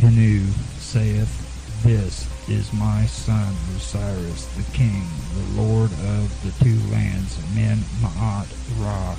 Henu, 0.00 0.46
saith, 0.78 1.82
This 1.82 2.28
is 2.48 2.72
my 2.72 3.06
son 3.06 3.54
Osiris, 3.76 4.46
the 4.56 4.76
king, 4.76 5.04
the 5.34 5.62
lord 5.62 5.92
of 5.92 6.28
the 6.42 6.64
two 6.64 6.78
lands, 6.90 7.38
Men 7.54 7.78
Ma'at 8.00 8.48
Ra, 8.80 9.14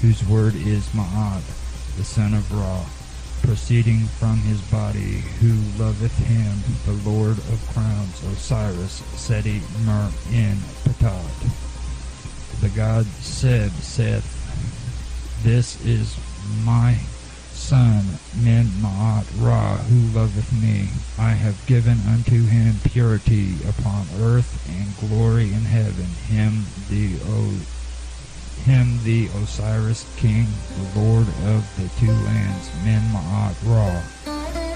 whose 0.00 0.26
word 0.26 0.54
is 0.54 0.86
Ma'at, 0.88 1.42
the 1.96 2.04
son 2.04 2.34
of 2.34 2.50
Ra 2.52 2.84
proceeding 3.42 4.00
from 4.18 4.36
his 4.38 4.60
body, 4.62 5.22
who 5.40 5.54
loveth 5.82 6.16
him, 6.18 6.56
the 6.86 7.10
Lord 7.10 7.38
of 7.38 7.70
crowns, 7.72 8.22
Osiris, 8.24 9.02
Seti 9.16 9.60
Mer 9.84 10.10
in 10.32 10.56
Ptah. 10.84 11.22
The 12.60 12.68
god 12.70 13.06
Seb 13.06 13.70
saith, 13.72 14.26
This 15.42 15.84
is 15.84 16.16
my 16.64 16.98
son, 17.52 18.04
Men 18.42 18.66
Ma'at 18.82 19.26
Ra, 19.38 19.76
who 19.76 20.18
loveth 20.18 20.52
me. 20.60 20.88
I 21.18 21.30
have 21.30 21.66
given 21.66 21.98
unto 22.08 22.44
him 22.46 22.74
purity 22.84 23.54
upon 23.68 24.06
earth 24.18 24.66
and 24.68 25.08
glory 25.08 25.52
in 25.52 25.64
heaven, 25.64 26.06
him 26.28 26.59
Osiris 29.10 30.06
King, 30.16 30.46
the 30.76 31.00
Lord 31.00 31.26
of 31.46 31.66
the 31.76 31.88
two 31.98 32.12
lands, 32.12 32.70
Men 32.84 33.02
Ma'at 33.10 33.56
Ra, 33.64 33.90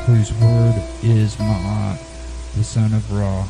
whose 0.06 0.32
word 0.34 0.74
is 1.04 1.36
Ma'at, 1.36 1.98
the 2.56 2.64
son 2.64 2.92
of 2.94 3.12
Ra, 3.12 3.46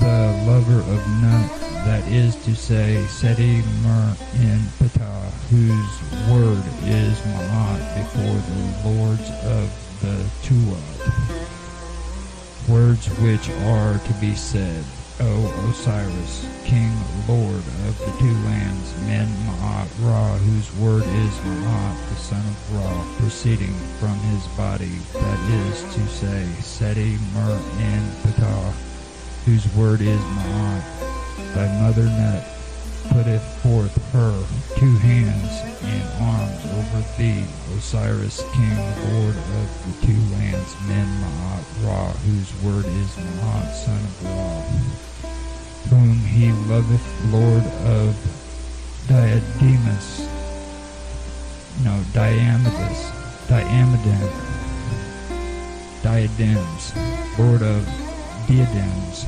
the 0.00 0.44
lover 0.46 0.80
of 0.80 1.08
Nut, 1.20 1.50
that 1.84 2.02
is 2.10 2.34
to 2.46 2.54
say, 2.54 3.04
Seti 3.08 3.60
Mer 3.82 4.16
in 4.40 4.60
Ptah, 4.80 5.30
whose 5.50 6.00
word 6.32 6.64
is 6.84 7.20
Ma'at 7.20 7.80
before 7.98 8.40
the 8.48 8.88
lords 8.88 9.28
of 9.44 9.68
the 10.00 10.24
Tuat. 10.44 10.98
Words 12.70 13.06
which 13.20 13.50
are 13.66 13.98
to 13.98 14.12
be 14.14 14.34
said. 14.34 14.84
O 15.20 15.68
Osiris, 15.68 16.46
King, 16.64 16.94
Lord 17.26 17.64
of 17.88 17.98
the 17.98 18.12
two 18.20 18.32
lands, 18.46 18.94
Men 19.02 19.26
Ma'at 19.46 19.88
Ra, 19.98 20.36
whose 20.38 20.72
word 20.76 21.02
is 21.02 21.34
Ma'at, 21.42 22.08
the 22.08 22.14
son 22.14 22.38
of 22.38 22.76
Ra, 22.76 23.04
proceeding 23.18 23.74
from 23.98 24.14
his 24.30 24.46
body, 24.56 24.94
that 25.14 25.40
is 25.50 25.82
to 25.94 26.06
say, 26.06 26.46
Seti 26.62 27.18
Mer 27.34 27.58
in 27.80 28.02
Ptah, 28.22 28.70
whose 29.44 29.66
word 29.74 30.02
is 30.02 30.20
Ma'at, 30.20 30.84
thy 31.52 31.66
mother 31.82 32.04
Nut 32.04 32.44
putteth 33.10 33.42
forth 33.62 33.96
her 34.12 34.46
two 34.78 34.96
hands 34.98 35.50
and 35.82 36.22
arms 36.22 36.64
over 36.78 37.04
thee, 37.18 37.44
Osiris, 37.76 38.40
King, 38.54 38.78
Lord 39.10 39.34
of 39.34 39.68
the 39.82 40.06
two 40.06 40.20
lands, 40.36 40.76
Men 40.86 41.08
Ma'at 41.20 41.64
Ra, 41.84 42.06
whose 42.22 42.54
word 42.62 42.86
is 42.86 43.16
Ma'at, 43.16 43.74
son 43.74 43.98
of 43.98 44.24
Ra 44.24 45.07
whom 45.90 46.18
he 46.20 46.52
loveth, 46.52 47.32
Lord 47.32 47.64
of 47.86 48.14
Diademus, 49.08 50.28
no, 51.82 52.02
Diamidus, 52.12 53.10
Diamidem, 53.46 54.30
Diadems, 56.02 56.92
Lord 57.38 57.62
of 57.62 57.86
Diadems, 58.46 59.26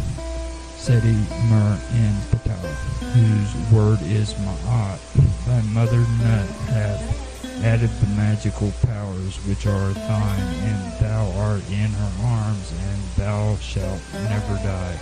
Seti 0.77 1.13
Mer 1.49 1.79
in 1.95 2.15
Ptah, 2.31 2.75
whose 3.15 3.73
word 3.73 4.03
is 4.03 4.35
Ma'at. 4.35 4.99
Thy 5.47 5.63
mother 5.73 6.01
Nut 6.01 6.49
hath 6.69 7.65
added 7.65 7.91
the 8.01 8.07
magical 8.17 8.73
powers 8.83 9.37
which 9.47 9.67
are 9.67 9.93
thine, 9.93 10.41
and 10.41 11.01
thou 11.01 11.31
art 11.39 11.63
in 11.71 11.91
her 11.91 12.13
arms, 12.25 12.73
and 12.73 13.03
thou 13.17 13.57
shalt 13.57 14.01
never 14.29 14.55
die 14.57 14.99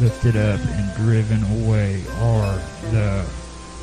lifted 0.00 0.36
up 0.36 0.60
and 0.60 0.94
driven 0.96 1.42
away 1.60 2.02
are 2.20 2.56
the 2.90 3.24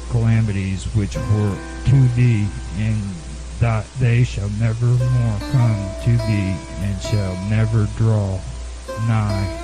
calamities 0.10 0.86
which 0.96 1.16
were 1.16 1.58
to 1.86 2.08
thee, 2.16 2.48
and 2.78 2.98
that 3.60 3.86
they 4.00 4.24
shall 4.24 4.50
never 4.60 4.86
more 4.86 5.40
come 5.52 5.90
to 6.04 6.12
thee, 6.26 6.56
and 6.82 7.02
shall 7.02 7.36
never 7.50 7.88
draw 7.98 8.40
nigh 9.08 9.64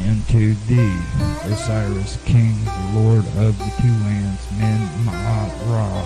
unto 0.00 0.54
thee, 0.66 0.96
Osiris, 1.44 2.18
King, 2.24 2.56
Lord 2.94 3.26
of 3.36 3.58
the 3.58 3.72
two 3.82 3.96
lands, 4.04 4.46
Men 4.58 4.88
Ma'at 5.04 5.70
Ra, 5.70 6.04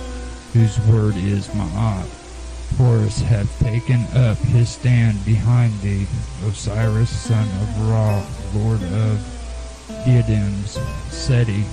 whose 0.52 0.80
word 0.88 1.16
is 1.16 1.46
Ma'at. 1.48 2.08
Horus 2.76 3.20
hath 3.20 3.58
taken 3.60 4.04
up 4.14 4.38
his 4.38 4.70
stand 4.70 5.24
behind 5.24 5.78
thee, 5.80 6.06
Osiris, 6.44 7.10
son 7.10 7.46
of 7.60 7.88
Ra, 7.88 8.24
Lord 8.54 8.82
of 8.82 9.20
Diadems, 10.04 10.78
Seti, 11.08 11.64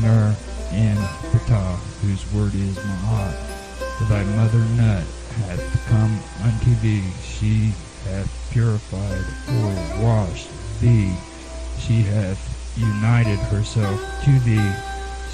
Mer, 0.00 0.34
and 0.72 0.98
Ptah, 0.98 1.76
whose 2.02 2.32
word 2.32 2.54
is 2.54 2.76
Ma'at. 2.76 4.08
Thy 4.08 4.24
mother 4.36 4.58
Nut 4.76 5.04
hath 5.46 5.86
come 5.86 6.18
unto 6.42 6.74
thee, 6.80 7.04
she 7.22 7.72
hath 8.04 8.50
purified 8.50 9.24
or 9.62 10.02
washed 10.02 10.48
thee, 10.80 11.14
she 11.78 12.02
hath 12.02 12.38
united 12.76 13.38
herself 13.50 14.00
to 14.24 14.38
thee, 14.40 14.72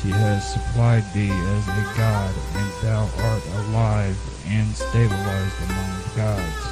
she 0.03 0.11
has 0.11 0.53
supplied 0.53 1.05
thee 1.15 1.31
as 1.31 1.69
a 1.69 1.93
god, 1.97 2.35
and 2.55 2.73
thou 2.83 3.09
art 3.19 3.43
alive 3.67 4.17
and 4.47 4.69
stabilized 4.75 5.63
among 5.65 6.03
the 6.03 6.11
gods. 6.17 6.67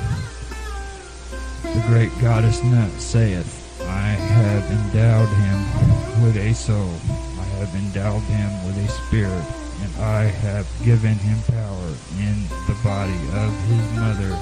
The 1.62 1.84
great 1.86 2.12
goddess 2.20 2.62
Nut 2.62 2.90
saith, 3.00 3.67
I 3.88 4.10
have 4.36 4.64
endowed 4.70 5.28
him 5.28 6.22
with 6.22 6.36
a 6.36 6.52
soul, 6.54 6.94
I 7.40 7.44
have 7.58 7.74
endowed 7.74 8.22
him 8.22 8.50
with 8.66 8.76
a 8.78 8.88
spirit, 8.88 9.44
and 9.82 10.04
I 10.04 10.24
have 10.24 10.66
given 10.84 11.14
him 11.14 11.38
power 11.48 11.88
in 12.20 12.44
the 12.68 12.76
body 12.84 13.18
of 13.32 13.50
his 13.66 13.84
mother 13.96 14.38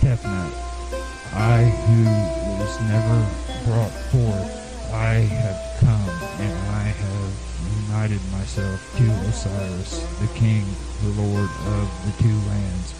Tefnut. 0.00 0.54
I 1.34 1.64
who 1.64 2.04
was 2.62 2.80
never 2.88 3.18
brought 3.66 3.92
forth, 4.14 4.92
I 4.94 5.26
have 5.34 5.80
come, 5.80 6.08
and 6.40 6.54
I 6.70 6.84
have 6.84 7.46
united 7.88 8.20
myself 8.30 8.80
to 8.98 9.04
Osiris, 9.28 10.06
the 10.20 10.28
king, 10.38 10.64
the 11.02 11.22
lord 11.22 11.50
of 11.74 11.86
the 12.06 12.22
two 12.22 12.38
lands, 12.48 12.94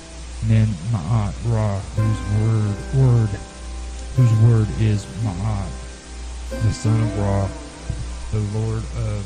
Men 0.48 0.68
Ma'at 0.90 1.34
Ra, 1.46 1.78
whose 1.94 2.20
word, 2.36 2.76
word, 2.94 3.55
whose 4.16 4.32
word 4.48 4.68
is 4.80 5.04
Ma'at. 5.24 5.70
the 6.50 6.72
son 6.72 7.00
of 7.02 7.18
Ra, 7.18 7.48
the 8.32 8.40
lord 8.58 8.82
of 8.96 9.20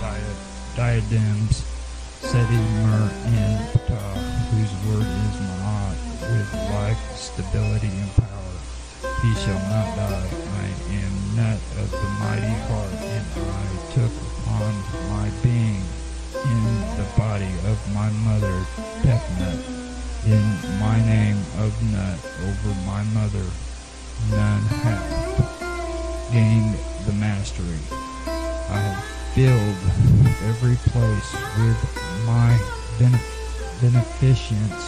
dia- 0.00 0.76
diadems, 0.76 1.64
Seti, 2.20 2.60
Mer, 2.84 3.10
and 3.24 3.56
Ptah, 3.72 4.14
whose 4.52 4.72
word 4.88 5.06
is 5.08 5.36
Ma'at, 5.40 5.96
with 6.20 6.52
life, 6.74 7.00
stability, 7.16 7.88
and 7.88 8.12
power. 8.16 8.56
He 9.22 9.32
shall 9.40 9.62
not 9.72 9.88
die. 9.96 10.28
I 10.60 10.66
am 11.00 11.14
Nut 11.36 11.60
of 11.80 11.90
the 11.90 12.10
mighty 12.20 12.54
heart, 12.68 12.92
and 13.00 13.26
I 13.40 13.66
took 13.94 14.12
upon 14.12 14.72
my 15.10 15.30
being 15.42 15.82
in 16.44 16.62
the 16.96 17.06
body 17.16 17.52
of 17.72 17.78
my 17.94 18.10
mother, 18.10 18.66
Tefnut, 19.02 19.85
in 20.26 20.80
my 20.80 20.98
name 21.06 21.38
of 21.58 21.70
Nut 21.92 22.18
over 22.42 22.74
my 22.84 23.02
mother. 23.14 23.46
None 24.30 24.62
hath 24.82 26.32
gained 26.32 26.74
the 27.06 27.12
mastery. 27.12 27.78
I 28.26 28.78
have 28.82 29.04
filled 29.34 29.78
every 30.50 30.74
place 30.90 31.30
with 31.62 31.78
my 32.26 32.58
benef- 32.98 33.80
beneficence, 33.80 34.82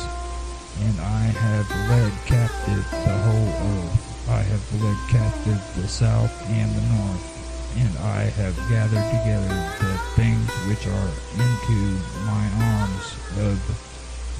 and 0.82 1.00
I 1.00 1.30
have 1.30 1.70
led 1.88 2.12
captive 2.26 2.84
the 2.90 3.18
whole 3.22 3.52
earth. 3.70 4.28
I 4.28 4.42
have 4.42 4.82
led 4.82 4.98
captive 5.08 5.62
the 5.76 5.86
south 5.86 6.34
and 6.50 6.74
the 6.74 6.82
north, 6.98 7.78
and 7.78 7.98
I 7.98 8.22
have 8.42 8.56
gathered 8.68 9.06
together 9.14 9.54
the 9.78 9.98
things 10.16 10.50
which 10.66 10.84
are 10.88 11.12
into 11.38 11.78
my 12.26 12.44
arms 12.58 13.14
of 13.38 13.87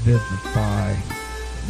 vivify, 0.05 0.95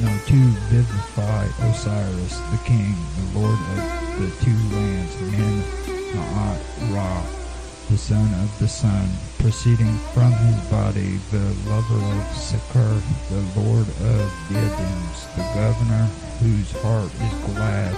no, 0.01 0.09
to 0.27 0.41
vivify 0.71 1.45
Osiris, 1.71 2.39
the 2.53 2.61
king, 2.65 2.95
the 3.17 3.39
lord 3.39 3.59
of 3.59 3.81
the 4.21 4.45
two 4.45 4.59
lands, 4.75 5.21
Min, 5.21 5.63
Ma'at, 6.15 6.61
Ra, 6.95 7.23
the 7.91 7.97
son 7.97 8.33
of 8.43 8.59
the 8.59 8.69
sun, 8.69 9.09
proceeding 9.39 9.97
from 10.13 10.33
his 10.33 10.61
body, 10.71 11.19
the 11.31 11.45
lover 11.71 11.97
of 11.97 12.25
Sekar, 12.37 13.01
the 13.31 13.61
lord 13.61 13.89
of 13.89 14.33
Diadems, 14.51 15.27
the 15.37 15.43
governor 15.55 16.05
whose 16.41 16.71
heart 16.83 17.13
is 17.15 17.55
glad, 17.55 17.97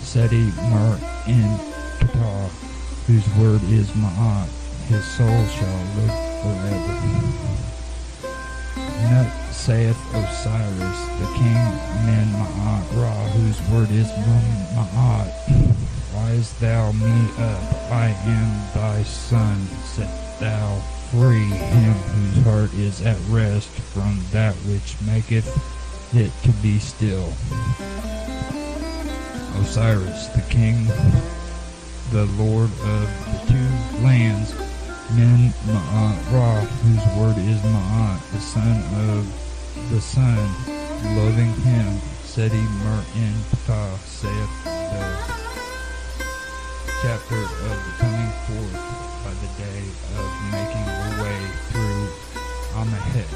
Seti 0.00 0.50
Mer 0.70 0.98
in 1.26 1.50
Ptah, 2.00 2.48
whose 3.06 3.28
word 3.36 3.62
is 3.70 3.90
Ma'at, 3.90 4.48
his 4.88 5.04
soul 5.04 5.46
shall 5.46 5.82
live 5.96 6.14
forever. 6.42 7.48
Nut 9.10 9.47
saith 9.58 9.98
Osiris, 10.14 11.00
the 11.18 11.26
king, 11.34 11.62
Men 12.06 12.28
Ma'at 12.32 13.02
Ra, 13.02 13.12
whose 13.34 13.60
word 13.68 13.90
is 13.90 14.06
Ma'at, 14.72 15.34
rise 16.14 16.52
thou 16.60 16.92
me 16.92 17.28
up, 17.36 17.74
I 17.90 18.14
am 18.24 18.72
thy 18.72 19.02
son, 19.02 19.66
set 19.84 20.08
thou 20.38 20.78
free 21.10 21.50
him 21.50 21.92
whose 21.92 22.44
heart 22.44 22.72
is 22.74 23.04
at 23.04 23.18
rest 23.28 23.68
from 23.68 24.20
that 24.30 24.54
which 24.70 24.94
maketh 25.04 25.50
it 26.14 26.30
to 26.44 26.52
be 26.62 26.78
still. 26.78 27.32
Osiris, 29.60 30.28
the 30.28 30.44
king, 30.48 30.86
the 32.12 32.26
lord 32.38 32.70
of 32.70 33.06
the 33.26 33.52
two 33.52 34.04
lands, 34.04 34.54
Men 35.16 35.52
Ma'at 35.66 36.32
Ra, 36.32 36.60
whose 36.60 37.18
word 37.18 37.38
is 37.38 37.60
Ma'at, 37.62 38.32
the 38.32 38.40
son 38.40 38.82
of 39.10 39.47
the 39.90 40.00
sun, 40.02 40.36
loving 41.16 41.52
him, 41.64 41.98
Seti 42.22 42.60
Mer 42.60 43.04
in 43.16 43.32
Ptah, 43.64 43.96
saith 44.04 44.64
the 44.64 45.06
chapter 47.00 47.40
of 47.40 47.76
the 47.86 47.92
coming 47.96 48.32
forth 48.44 48.74
by 49.24 49.32
the 49.40 49.50
day 49.56 49.82
of 50.20 50.28
making 50.52 50.84
a 50.84 51.22
way 51.22 51.40
through 51.70 52.04
Amahet. 52.76 53.32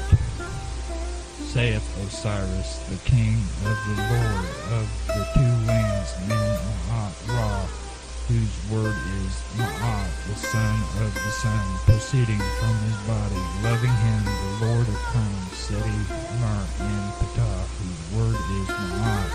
Saith 1.41 1.87
Osiris, 2.05 2.77
the 2.89 2.97
king 3.09 3.37
of 3.65 3.77
the 3.89 3.97
lord 4.13 4.45
of 4.77 4.85
the 5.07 5.25
two 5.33 5.53
lands, 5.65 6.13
Men 6.27 6.59
Ma'at 6.87 7.15
Ra, 7.29 7.82
whose 8.27 8.55
word 8.71 8.95
is 9.19 9.33
Ma'at, 9.59 10.07
the 10.27 10.35
son 10.35 10.75
of 11.03 11.13
the 11.13 11.31
sun, 11.43 11.65
proceeding 11.83 12.39
from 12.39 12.75
his 12.87 12.95
body, 13.03 13.41
loving 13.63 13.91
him, 13.91 14.21
the 14.23 14.65
Lord 14.65 14.87
of 14.87 14.99
Herms, 15.11 15.51
Seti, 15.51 15.99
Mer, 16.39 16.63
and 16.79 17.11
Ptah, 17.19 17.63
whose 17.83 18.01
word 18.15 18.39
is 18.39 18.67
Ma'at. 18.71 19.31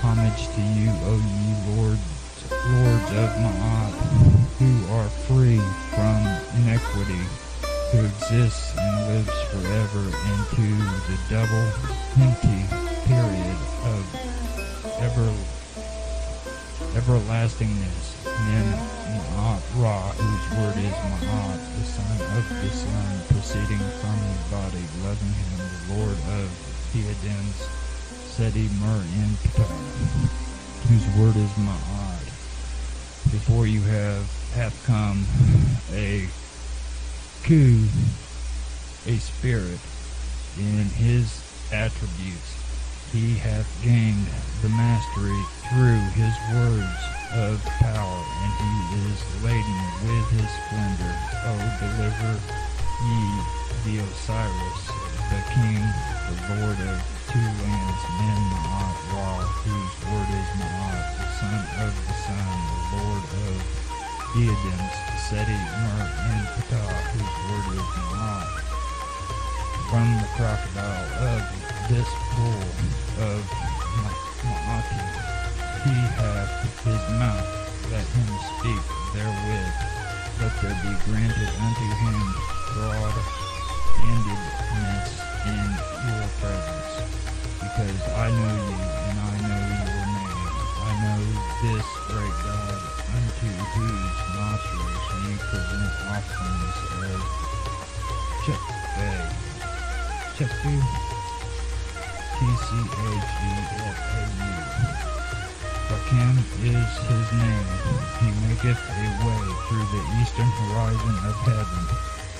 Homage 0.00 0.48
to 0.56 0.62
you, 0.72 0.88
O 1.04 1.20
ye 1.20 1.76
lords, 1.76 2.00
lords 2.48 3.10
of 3.12 3.30
Ma'at, 3.44 3.92
who 4.56 4.72
are 4.96 5.08
free 5.28 5.60
from 5.92 6.16
inequity, 6.64 7.24
who 7.92 8.06
exists 8.06 8.72
and 8.78 8.96
lives 9.12 9.36
forever 9.52 10.04
into 10.32 10.64
the 11.12 11.18
double 11.28 11.66
hinty 12.16 12.64
period 13.04 13.58
of 13.84 14.02
ever 15.00 15.59
everlastingness. 16.94 18.16
Men 18.24 18.66
Ma'at 19.36 19.62
Ra, 19.76 20.12
whose 20.12 20.58
word 20.58 20.76
is 20.78 20.96
Ma'at, 21.12 21.60
the 21.78 21.84
son 21.84 22.16
of 22.36 22.48
the 22.48 22.70
sun, 22.70 23.20
proceeding 23.28 23.84
from 24.00 24.16
his 24.16 24.42
body, 24.50 24.84
loving 25.04 25.32
him, 25.32 25.58
the 25.58 25.94
Lord 25.94 26.18
of 26.40 26.48
Theodems, 26.92 27.58
Seti 28.32 28.68
Mer 28.80 29.02
in 29.20 29.30
whose 30.88 31.06
word 31.16 31.36
is 31.36 31.52
Ma'at. 31.58 32.24
Before 33.30 33.66
you 33.66 33.82
have 33.82 34.24
hath 34.54 34.74
come 34.86 35.26
a 35.92 36.26
coup, 37.44 37.86
a 39.06 39.16
spirit, 39.18 39.78
in 40.58 40.84
his 40.96 41.40
attributes 41.72 42.56
he 43.12 43.34
hath 43.34 43.66
gained 43.82 44.26
the 44.62 44.68
mastery 44.68 45.59
through 45.70 46.02
his 46.18 46.34
words 46.50 47.00
of 47.30 47.62
power, 47.78 48.20
and 48.42 48.52
he 48.58 48.74
is 49.06 49.18
laden 49.38 49.82
with 50.02 50.26
his 50.34 50.50
splendor. 50.66 51.14
O 51.46 51.54
deliver 51.78 52.34
ye 53.06 53.22
the 53.86 54.02
Osiris, 54.02 54.82
the 55.30 55.38
king, 55.54 55.78
the 56.26 56.36
lord 56.58 56.74
of 56.74 56.98
two 57.30 57.46
lands, 57.62 58.02
Men 58.18 58.40
Ma'at 58.50 58.98
Ra, 59.14 59.46
whose 59.62 59.94
word 60.10 60.30
is 60.34 60.50
Ma'at, 60.58 61.06
the 61.22 61.28
son 61.38 61.62
of 61.86 61.92
the 62.02 62.16
sun, 62.18 62.50
the 62.66 62.98
lord 62.98 63.24
of 63.46 63.54
diadems, 64.34 64.94
Seti, 65.30 65.54
Mer, 65.54 66.02
and 66.34 66.50
Ptah, 66.66 66.98
whose 67.14 67.36
word 67.46 67.78
is 67.78 67.88
Ma'at 67.94 68.60
from 69.86 70.08
the 70.18 70.28
crocodile 70.34 71.08
of 71.30 71.42
this 71.86 72.10
pool 72.34 72.66
of 73.22 73.38
Ma'ati. 74.42 75.49
He 75.80 75.96
hath 75.96 76.84
his 76.84 77.04
mouth, 77.16 77.48
let 77.90 78.04
him 78.04 78.28
speak 78.60 78.84
therewith. 79.16 79.76
Let 80.36 80.52
there 80.60 80.76
be 80.84 80.92
granted 81.08 81.52
unto 81.56 81.86
him 82.04 82.20
broad 82.76 83.16
handedness 83.96 85.08
in 85.48 85.72
your 86.04 86.28
presence. 86.36 87.00
Because 87.64 88.00
I 88.12 88.28
know 88.28 88.60
you, 88.60 88.76
and 89.08 89.24
I 89.24 89.40
know 89.40 89.56
your 89.80 90.04
name. 90.20 90.52
I 90.84 90.92
know 91.00 91.20
this 91.64 91.88
great 92.12 92.36
God, 92.44 92.80
unto 93.16 93.48
whose 93.72 94.20
nostrils 94.36 95.04
ye 95.24 95.32
present 95.48 95.92
offerings 96.12 96.76
of. 97.08 97.24
Chefu. 100.36 100.76
T-C-H-E-F-A-U. 102.40 103.60
Rakim 106.10 106.38
is 106.66 106.90
his 107.06 107.28
name. 107.38 107.70
He 108.18 108.26
maketh 108.42 108.82
a 108.82 109.06
way 109.22 109.46
through 109.68 109.86
the 109.94 110.02
eastern 110.18 110.50
horizon 110.58 111.14
of 111.22 111.36
heaven. 111.46 111.84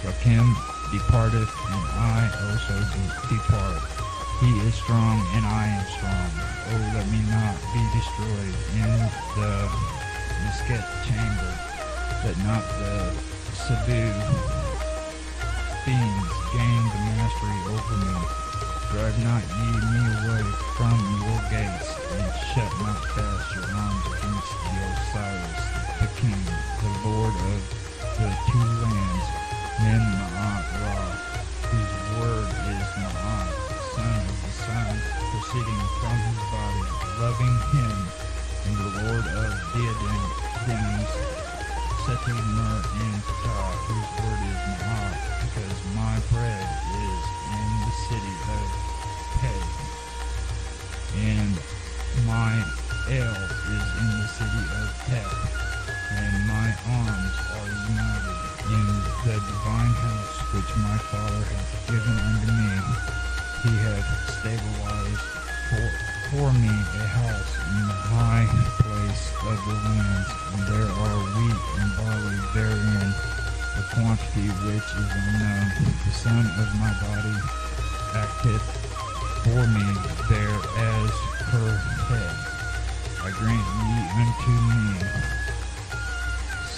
Rakim 0.03 0.47
departeth, 0.91 1.55
and 1.71 1.85
I 1.95 2.27
also 2.51 2.75
depart. 3.31 3.79
He 4.41 4.51
is 4.67 4.75
strong, 4.75 5.23
and 5.39 5.47
I 5.47 5.67
am 5.71 5.87
strong. 5.87 6.31
Oh, 6.67 6.83
let 6.99 7.07
me 7.15 7.23
not 7.31 7.55
be 7.71 7.83
destroyed 7.95 8.59
in 8.75 8.91
the 9.39 9.71
Mesket 10.43 10.83
chamber, 11.07 11.55
that 12.27 12.37
not 12.43 12.67
the 12.83 13.15
Sabu 13.55 14.11
fiends 15.87 16.31
gain 16.51 16.83
the 16.91 17.01
mastery 17.07 17.61
over 17.71 17.97
me. 18.03 18.50
Drive 18.91 19.23
not 19.23 19.45
ye 19.47 19.71
me 19.71 20.03
away 20.19 20.43
from 20.75 20.99
your 21.23 21.39
gates, 21.47 21.95
and 22.11 22.27
shut 22.51 22.73
not 22.83 22.99
fast 23.15 23.55
your 23.55 23.71
arms 23.71 24.03
against 24.19 24.51
the 24.67 24.83
Osiris, 24.83 25.63
the 26.03 26.09
king, 26.19 26.43
the 26.83 26.91
lord 27.07 27.31
of 27.31 27.63
the 28.19 28.31
two 28.51 28.67
lands, 28.83 29.27
Men 29.79 30.03
Ma'at 30.19 30.67
Ra, 30.83 30.99
whose 31.71 31.95
word 32.19 32.51
is 32.51 32.91
Ma'at, 32.99 33.55
the 33.71 33.79
son 33.95 34.27
of 34.27 34.37
the 34.43 34.53
sun, 34.59 34.95
proceeding 35.31 35.83
from 36.03 36.17
his 36.27 36.41
body, 36.51 36.91
loving 37.23 37.57
him, 37.71 37.90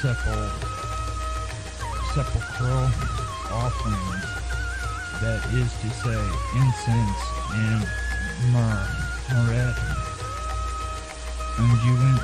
sepul 0.03 0.51
sepulchral 2.11 2.91
offerings, 3.55 4.27
that 5.23 5.41
is 5.55 5.71
to 5.79 5.89
say, 6.03 6.19
incense 6.59 7.23
and 7.55 7.87
myrrh, 8.51 8.91
myrrh, 9.31 9.75
unguent, 11.55 12.19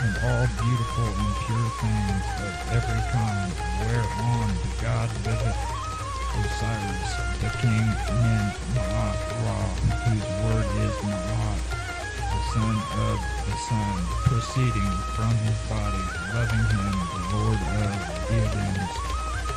and 0.00 0.14
all 0.24 0.46
beautiful 0.56 1.08
and 1.12 1.32
pure 1.44 1.68
things 1.84 2.24
of 2.40 2.52
every 2.80 3.02
kind, 3.12 3.52
whereon 3.84 4.48
the 4.64 4.72
God 4.80 5.10
liveth, 5.28 5.60
Osiris, 6.32 7.12
the 7.44 7.50
king, 7.60 7.86
Men 8.24 8.56
Ma'at 8.72 9.20
Ra, 9.44 9.60
whose 10.08 10.26
word 10.48 10.66
is 10.80 10.96
Ma'at, 11.04 11.60
the 12.32 12.40
son 12.56 12.76
of 13.04 13.20
the 13.46 13.56
sun, 13.68 14.00
proceeding 14.24 14.92
from 15.14 15.30
his 15.44 15.58
body, 15.68 16.04
loving 16.34 16.66
him, 16.72 17.01
Lord 17.32 17.56
of 17.56 17.64
diadems, 18.28 18.92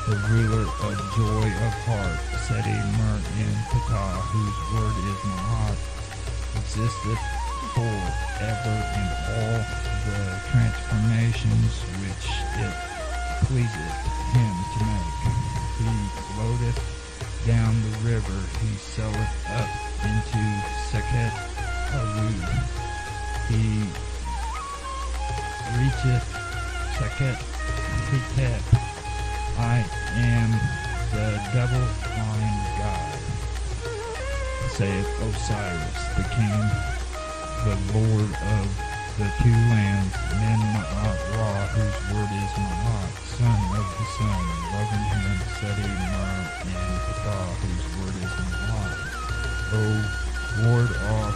the 0.08 0.16
ruler 0.32 0.64
of 0.64 0.96
joy 1.12 1.44
of 1.44 1.74
heart, 1.84 2.20
Seti 2.48 2.72
Mer 2.72 3.20
in 3.36 3.56
Ptah, 3.68 4.16
whose 4.32 4.60
word 4.72 4.96
is 5.12 5.20
Maat, 5.28 5.76
existeth 6.56 7.20
for 7.76 7.96
ever 8.40 8.78
in 8.96 9.10
all 9.28 9.60
the 10.08 10.22
transformations 10.56 11.84
which 12.00 12.26
it 12.64 12.76
pleaseth 13.44 13.98
him 14.32 14.56
to 14.72 14.80
make. 14.88 15.20
He 15.76 15.92
floateth 16.32 16.80
down 17.46 17.76
the 17.76 17.96
river, 18.08 18.40
he 18.64 18.72
selleth 18.96 19.36
up 19.52 19.68
into 20.08 20.44
Sekhet 20.88 21.36
Haru. 21.92 22.32
He 23.52 23.84
reacheth 25.76 26.45
Sekhet 26.96 27.36
Hetep. 28.08 28.64
I 29.60 29.84
am 30.16 30.50
the 31.12 31.28
double-blind 31.52 32.60
God, 32.80 33.20
saith 34.72 35.04
Osiris, 35.28 36.00
the 36.16 36.24
king, 36.40 36.64
the 37.68 37.76
lord 37.92 38.32
of 38.32 38.68
the 39.20 39.28
two 39.44 39.60
lands, 39.76 40.16
Men 40.40 40.60
Ma'at 40.72 41.20
Ra, 41.36 41.68
whose 41.76 42.00
word 42.16 42.32
is 42.32 42.54
Ma'at, 42.64 43.12
son 43.40 43.60
of 43.76 43.88
the 43.92 44.08
sun, 44.16 44.44
loving 44.72 45.06
him, 45.12 45.36
Seti 45.60 45.88
Mer 46.00 46.48
in 46.64 46.96
Ptah, 47.12 47.48
whose 47.60 47.86
word 48.00 48.16
is 48.24 48.34
Ma'at. 48.40 49.00
O 49.72 49.84
ward 50.64 50.92
off 51.12 51.36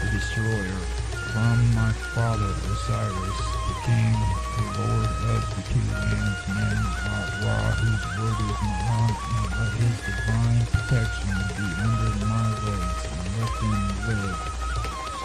the 0.00 0.08
destroyer 0.16 1.03
from 1.34 1.58
my 1.74 1.90
father 2.14 2.54
Osiris, 2.70 3.40
the 3.66 3.74
king, 3.82 4.14
the 4.54 4.66
lord 4.78 5.10
of 5.34 5.42
the 5.50 5.62
Men 5.74 6.78
Ma'at 6.94 7.30
Ra, 7.42 7.58
whose 7.74 8.04
word 8.14 8.38
is 8.38 8.58
Ma'at, 8.62 9.18
and 9.34 9.50
let 9.58 9.74
his 9.82 9.98
divine 10.06 10.62
protection 10.70 11.34
be 11.58 11.66
under 11.82 12.14
my 12.30 12.46
legs, 12.62 13.02
and 13.10 13.26
let 13.34 13.50
them 13.50 13.82
live. 14.06 14.38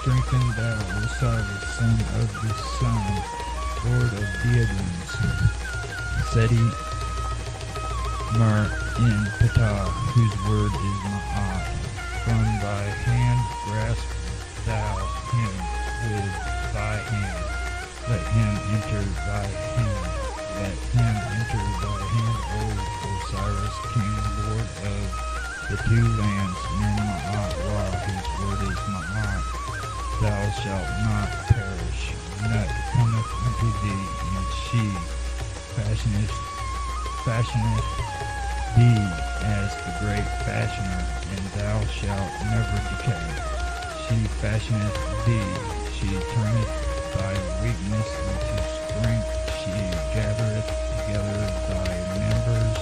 Strengthen 0.01 0.45
thou, 0.57 0.81
Osiris, 0.97 1.65
son 1.77 1.93
of 2.17 2.29
the 2.41 2.57
sun, 2.81 3.05
lord 3.85 4.09
of 4.09 4.25
diadems, 4.41 5.13
Seti 6.33 6.65
Mer 8.33 8.65
in 8.97 9.19
Ptah, 9.37 9.93
whose 10.17 10.35
word 10.49 10.73
is 10.73 10.99
Ma'at. 11.05 11.69
From 12.25 12.41
thy 12.65 12.85
hand 13.05 13.41
grasp 13.69 14.09
thou 14.65 14.97
him 15.37 15.88
with 16.03 16.31
thy 16.73 16.95
hand. 17.12 17.45
Let 18.07 18.23
him 18.33 18.53
enter 18.73 19.03
thy 19.27 19.45
hand. 19.75 20.09
Let 20.59 20.77
him 20.95 21.15
enter 21.39 21.63
thy 21.83 21.99
hand, 22.13 22.39
O 22.55 22.73
Osiris, 23.09 23.77
King, 23.93 24.15
Lord 24.39 24.69
of 24.88 25.03
the 25.69 25.77
two 25.85 26.07
lands, 26.17 26.59
Men 26.79 26.97
Ma'at 26.97 27.53
Ra, 27.69 27.83
whose 28.01 28.27
word 28.41 28.62
is 28.71 28.81
Ma'at. 28.89 29.43
Thou 30.21 30.41
shalt 30.63 30.89
not 31.05 31.29
perish. 31.51 32.01
Nut 32.49 32.69
cometh 32.95 33.31
unto 33.45 33.69
thee, 33.83 34.05
and 34.35 34.47
she 34.65 34.83
fashioneth, 35.75 36.33
fashioneth 37.23 37.88
thee 38.75 39.03
as 39.45 39.69
the 39.85 39.93
great 40.01 40.27
fashioner, 40.47 41.03
and 41.29 41.43
thou 41.55 41.77
shalt 41.88 42.31
never 42.49 42.79
decay. 42.89 43.27
She 44.07 44.17
fashioneth 44.41 44.97
thee, 45.25 45.78
she 45.99 46.07
turneth 46.07 46.71
thy 47.12 47.33
weakness 47.59 48.07
into 48.23 48.57
strength, 48.88 49.31
she 49.59 49.75
gathereth 50.15 50.69
together 50.95 51.43
thy 51.67 51.91
members, 52.15 52.79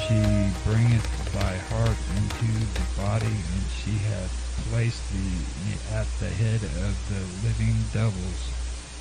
she 0.00 0.48
bringeth 0.64 1.04
thy 1.34 1.54
heart 1.68 2.00
into 2.16 2.48
the 2.48 2.86
body, 2.96 3.28
and 3.28 3.64
she 3.76 3.92
hath 4.08 4.32
placed 4.70 5.04
thee 5.12 5.76
at 5.92 6.08
the 6.18 6.32
head 6.40 6.64
of 6.64 6.96
the 7.12 7.20
living 7.44 7.76
devils, 7.92 8.40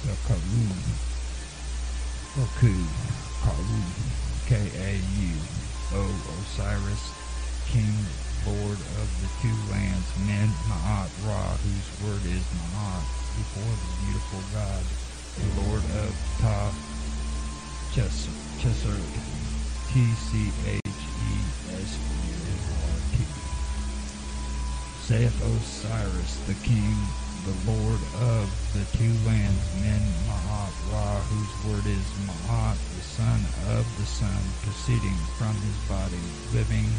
the 0.04 0.16
Kalu, 0.28 0.68
Roku, 2.36 2.76
Kalu, 3.40 3.84
K-A-U, 4.52 5.36
O 5.96 6.04
Osiris, 6.44 7.04
King, 7.72 7.96
Lord 8.46 8.80
of 9.00 9.08
the 9.24 9.30
two 9.42 9.56
lands, 9.72 10.08
Men 10.28 10.50
Ma'at 10.68 11.10
Ra, 11.24 11.56
whose 11.64 11.90
word 12.04 12.24
is 12.28 12.44
Ma'at, 12.76 13.06
before 13.40 13.72
the 13.72 13.92
beautiful 14.04 14.44
God, 14.52 14.84
the 15.40 15.48
Lord 15.64 15.84
of 16.04 16.12
Ta, 16.40 16.72
Chesser, 17.96 19.00
T-C-H-E-S-U-R-T. 19.94 20.78
Saith 25.02 25.38
Osiris, 25.44 26.34
the 26.48 26.58
King, 26.68 26.96
the 27.46 27.56
Lord 27.72 28.02
of 28.24 28.48
the 28.74 28.84
two 28.98 29.14
lands, 29.26 29.64
Men 29.82 30.04
Ma'at 30.28 30.74
Ra, 30.92 31.20
whose 31.32 31.54
word 31.72 31.86
is 31.88 32.08
Ma'at, 32.28 32.78
the 32.96 33.04
son 33.04 33.40
of 33.78 33.86
the 33.98 34.06
sun, 34.06 34.44
proceeding 34.64 35.18
from 35.38 35.56
his 35.56 35.78
body, 35.88 36.24
living, 36.54 36.90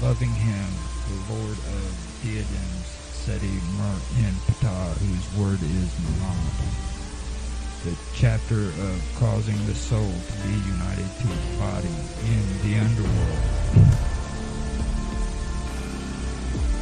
loving 0.00 0.30
him, 0.30 0.70
the 1.08 1.34
Lord 1.34 1.58
of 1.58 2.22
diadems, 2.22 2.86
Seti 3.12 3.60
Mer 3.78 3.98
in 4.18 4.34
Ptah, 4.46 4.94
whose 4.98 5.26
word 5.38 5.60
is 5.62 5.90
Ma'at. 6.20 6.92
The 7.84 7.96
chapter 8.14 8.68
of 8.68 9.02
causing 9.18 9.58
the 9.66 9.74
soul 9.74 10.00
to 10.00 10.32
be 10.46 10.54
united 10.70 11.08
to 11.20 11.26
its 11.32 11.48
body 11.58 11.94
in 12.30 12.44
the 12.62 12.78
underworld. 12.78 13.62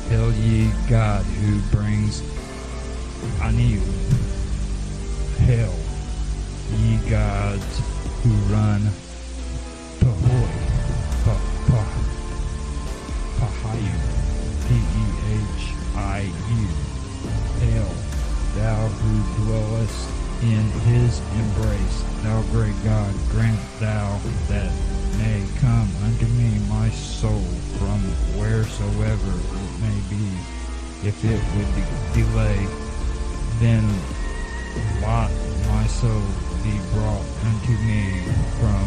Hail 0.08 0.32
ye 0.32 0.70
God 0.88 1.24
who 1.24 1.60
brings 1.74 2.22
Anu. 3.42 3.80
Hail 5.46 5.74
ye 6.76 6.96
gods 7.08 7.80
who 8.22 8.30
run 8.52 8.82
Pahoi. 10.00 10.69
P-E-H-I-U. 14.68 15.70
Hail 17.60 17.90
thou 18.54 18.88
who 18.88 19.14
dwellest 19.44 20.08
in 20.42 20.64
his 20.88 21.20
embrace, 21.36 22.04
thou 22.22 22.42
great 22.52 22.74
God, 22.82 23.14
grant 23.30 23.60
thou 23.78 24.18
that 24.48 24.72
may 25.18 25.44
come 25.60 25.88
unto 26.04 26.26
me 26.26 26.58
my 26.68 26.88
soul 26.90 27.44
from 27.76 28.00
wheresoever 28.38 29.34
it 29.36 29.72
may 29.84 30.00
be. 30.08 30.24
If 31.06 31.24
it 31.24 31.40
would 31.56 31.70
de- 31.74 32.24
delay, 32.24 32.66
then 33.60 33.84
lot 35.02 35.30
my 35.68 35.86
soul 35.86 36.22
be 36.62 36.78
brought 36.92 37.26
unto 37.44 37.72
me 37.84 38.22
from 38.60 38.86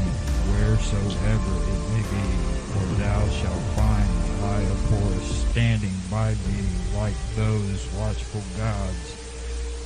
wheresoever 0.54 1.54
it 1.70 1.82
may 1.94 2.04
be, 2.10 2.28
for 2.74 2.86
thou 2.98 3.30
shalt 3.30 3.62
find 3.78 4.23
eye 4.44 4.62
of 4.62 4.80
Horus 4.90 5.46
standing 5.52 5.96
by 6.12 6.32
me 6.32 6.62
like 6.96 7.16
those 7.36 7.88
watchful 7.98 8.44
gods. 8.58 9.16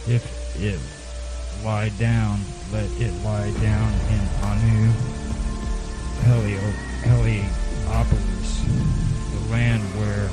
If 0.07 0.23
it 0.61 0.79
lie 1.63 1.89
down, 1.99 2.39
let 2.71 2.89
it 2.99 3.13
lie 3.23 3.51
down 3.61 3.93
in 4.09 4.23
Anu 4.43 4.91
Helio, 6.25 6.59
Heliopolis, 7.05 8.51
the 9.31 9.51
land 9.51 9.83
where 9.99 10.29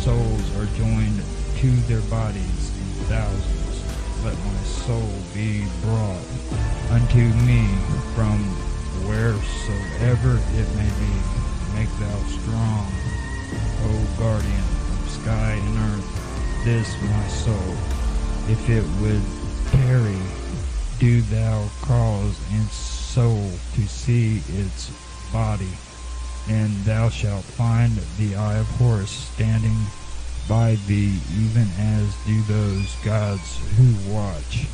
souls 0.00 0.56
are 0.56 0.66
joined 0.76 1.22
to 1.58 1.70
their 1.86 2.02
bodies 2.10 2.72
in 2.78 3.04
thousands. 3.06 4.24
Let 4.24 4.36
my 4.38 4.62
soul 4.64 5.12
be 5.34 5.64
brought 5.82 6.24
unto 6.90 7.22
me 7.44 7.66
from 8.14 8.38
wheresoever 9.06 10.40
it 10.58 10.68
may 10.74 10.90
be. 10.98 11.14
Make 11.74 11.90
thou 11.98 12.18
strong 12.28 13.11
O 13.84 14.06
guardian 14.18 14.64
of 14.92 15.10
sky 15.10 15.52
and 15.52 15.78
earth, 15.78 16.64
this 16.64 16.94
my 17.02 17.28
soul. 17.28 17.76
If 18.48 18.68
it 18.68 18.84
would 19.00 19.22
tarry, 19.70 20.18
do 20.98 21.20
thou 21.22 21.68
cause 21.80 22.38
its 22.52 22.74
soul 22.74 23.50
to 23.74 23.80
see 23.82 24.42
its 24.48 24.90
body, 25.32 25.72
and 26.48 26.72
thou 26.84 27.08
shalt 27.08 27.44
find 27.44 27.92
the 28.18 28.36
eye 28.36 28.58
of 28.58 28.66
Horus 28.78 29.10
standing 29.10 29.76
by 30.48 30.76
thee, 30.86 31.18
even 31.36 31.68
as 31.78 32.14
do 32.26 32.40
those 32.42 32.94
gods 33.04 33.58
who 33.76 34.12
watch. 34.12 34.66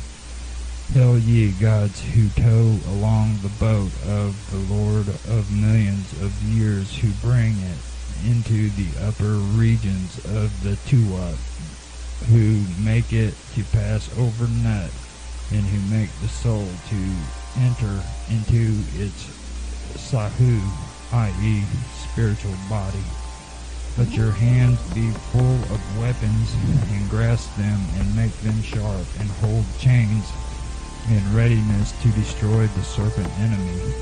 Hail 0.93 1.19
ye 1.19 1.51
gods 1.51 2.01
who 2.01 2.29
tow 2.29 2.79
along 2.91 3.37
the 3.41 3.55
boat 3.59 3.91
of 4.07 4.35
the 4.51 4.73
Lord 4.73 5.07
of 5.07 5.51
millions 5.51 6.11
of 6.21 6.41
years, 6.43 6.97
who 6.97 7.09
bring 7.27 7.51
it 7.51 7.77
into 8.25 8.69
the 8.71 8.89
upper 9.07 9.35
regions 9.57 10.17
of 10.25 10.51
the 10.63 10.75
Tuat, 10.87 11.35
who 12.29 12.63
make 12.83 13.13
it 13.13 13.33
to 13.55 13.63
pass 13.71 14.09
over 14.17 14.47
Nut, 14.63 14.91
and 15.51 15.61
who 15.61 15.95
make 15.95 16.09
the 16.21 16.27
soul 16.27 16.67
to 16.89 17.01
enter 17.61 18.03
into 18.29 18.77
its 18.97 19.25
Sahu, 19.95 20.61
i.e., 21.13 21.63
spiritual 22.11 22.55
body. 22.69 23.03
Let 23.97 24.11
your 24.11 24.31
hands 24.31 24.79
be 24.93 25.09
full 25.31 25.59
of 25.73 25.99
weapons, 25.99 26.53
and 26.91 27.09
grasp 27.09 27.55
them, 27.57 27.79
and 27.97 28.15
make 28.15 28.35
them 28.41 28.61
sharp, 28.61 29.05
and 29.19 29.29
hold 29.41 29.65
chains 29.79 30.25
in 31.09 31.35
readiness 31.35 31.91
to 32.03 32.09
destroy 32.09 32.67
the 32.67 32.83
serpent 32.83 33.29
enemy. 33.39 33.93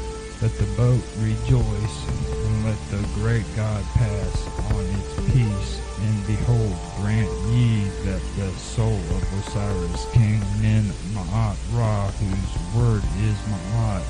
Let 0.42 0.56
the 0.58 0.68
boat 0.76 1.02
rejoice, 1.18 2.37
let 2.68 2.90
the 2.90 3.08
great 3.14 3.46
God 3.56 3.82
pass 3.94 4.48
on 4.74 4.84
its 4.84 5.16
peace. 5.32 5.80
And 6.02 6.28
behold, 6.28 6.76
grant 6.98 7.32
ye 7.48 7.86
that 8.04 8.22
the 8.36 8.52
soul 8.60 9.00
of 9.16 9.24
Osiris, 9.40 10.06
King 10.12 10.42
Men 10.62 10.84
Ma'at 11.16 11.56
Ra, 11.72 12.12
whose 12.12 12.54
word 12.76 13.04
is 13.24 13.38
Ma'at, 13.48 14.04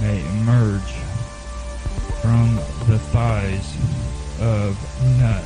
may 0.00 0.24
emerge 0.40 0.92
from 2.22 2.56
the 2.88 2.98
thighs 3.12 3.76
of 4.40 4.72
Nut 5.20 5.44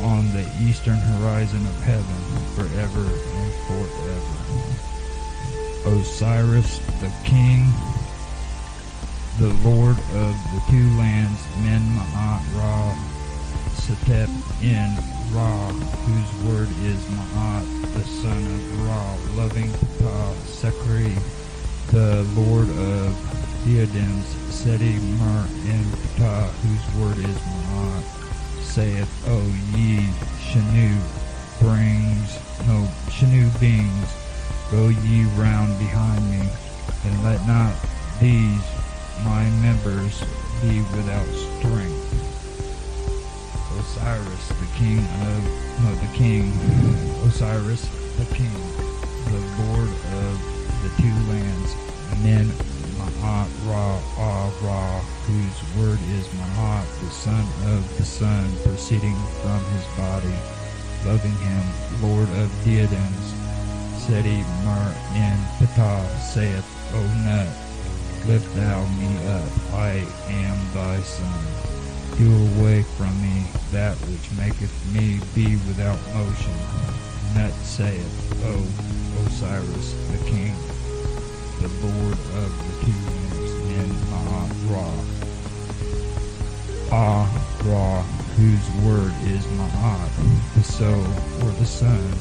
on 0.00 0.32
the 0.32 0.48
eastern 0.62 0.96
horizon 0.96 1.60
of 1.66 1.82
heaven 1.82 2.20
forever 2.56 3.04
and 3.04 3.52
forever. 3.68 4.36
Osiris 5.94 6.78
the 7.02 7.12
King, 7.22 7.66
the 9.38 9.54
Lord 9.68 9.96
of 10.18 10.34
the 10.50 10.62
two 10.68 10.88
lands, 10.98 11.40
Men 11.62 11.80
Ma'at 11.94 12.42
Ra, 12.58 12.92
Setep 13.78 14.28
in 14.60 14.90
Ra, 15.32 15.68
whose 15.70 16.50
word 16.50 16.68
is 16.82 16.98
Ma'at, 17.06 17.94
the 17.94 18.02
son 18.02 18.36
of 18.36 18.84
Ra, 18.84 19.16
loving 19.36 19.70
Ptah, 19.70 20.34
Sekri, 20.42 21.14
the 21.92 22.24
Lord 22.34 22.68
of 22.68 23.14
diadems, 23.64 24.26
Seti 24.52 24.98
Mer 24.98 25.46
in 25.70 25.84
Ptah, 26.16 26.50
whose 26.66 26.86
word 26.98 27.18
is 27.18 27.38
Ma'at, 27.38 28.64
saith, 28.64 29.28
O 29.28 29.38
ye 29.76 30.00
Shanu, 30.50 30.98
brings, 31.60 32.40
no, 32.66 32.88
Shanu 33.06 33.48
beings, 33.60 34.08
Go 34.72 34.88
ye 34.88 35.24
round 35.40 35.78
behind 35.78 36.28
me, 36.28 36.48
and 37.04 37.22
let 37.22 37.46
not 37.46 37.72
these 38.20 38.60
my 39.24 39.44
members 39.62 40.22
be 40.60 40.80
without 40.96 41.26
strength. 41.58 42.08
Osiris, 43.78 44.48
the 44.48 44.66
king 44.76 44.98
of, 44.98 45.40
no, 45.82 45.94
the 45.94 46.12
king, 46.16 46.52
Osiris, 47.24 47.88
the 48.18 48.34
king, 48.34 48.50
the 49.26 49.42
lord 49.62 49.88
of 49.88 50.34
the 50.82 50.90
two 51.02 51.14
lands, 51.30 51.74
Men 52.22 52.46
Ma'at 52.98 53.48
Ra 53.66 54.00
Ah 54.18 54.50
Ra, 54.62 55.00
whose 55.26 55.58
word 55.76 55.98
is 56.18 56.26
Ma'at, 56.28 56.86
the 57.00 57.10
son 57.10 57.44
of 57.74 57.98
the 57.98 58.04
sun, 58.04 58.50
proceeding 58.64 59.16
from 59.42 59.60
his 59.76 59.84
body, 59.96 60.34
loving 61.06 61.36
him, 61.38 61.62
lord 62.02 62.28
of 62.42 62.50
diadems, 62.64 63.34
Seti 64.02 64.42
Mer 64.64 64.94
in 65.14 65.38
Ptah 65.58 66.18
saith, 66.18 66.66
O 66.94 67.00
Nut, 67.24 67.67
lift 68.26 68.54
thou 68.54 68.86
me 68.98 69.16
up, 69.26 69.50
I 69.74 70.04
am 70.28 70.56
thy 70.74 71.00
son. 71.00 71.46
Do 72.16 72.34
away 72.58 72.82
from 72.82 73.14
me 73.22 73.46
that 73.70 73.94
which 74.08 74.30
maketh 74.36 74.74
me 74.92 75.20
be 75.34 75.56
without 75.68 75.98
motion. 76.14 76.54
Nut 77.34 77.52
saith, 77.62 78.42
O 78.44 78.66
Osiris 79.26 79.94
the 80.10 80.18
king, 80.30 80.54
the 81.60 81.68
lord 81.86 82.18
of 82.42 82.50
the 82.66 82.86
two 82.86 82.98
winds 83.06 83.52
in 83.78 83.88
Ma'at 84.10 84.52
Ra. 84.70 84.90
Ah 86.90 87.28
Ra, 87.64 88.02
whose 88.36 88.70
word 88.84 89.12
is 89.30 89.44
Ma'at, 89.58 90.54
the 90.54 90.62
soul 90.64 91.06
or 91.42 91.52
the 91.52 91.66
sun, 91.66 92.12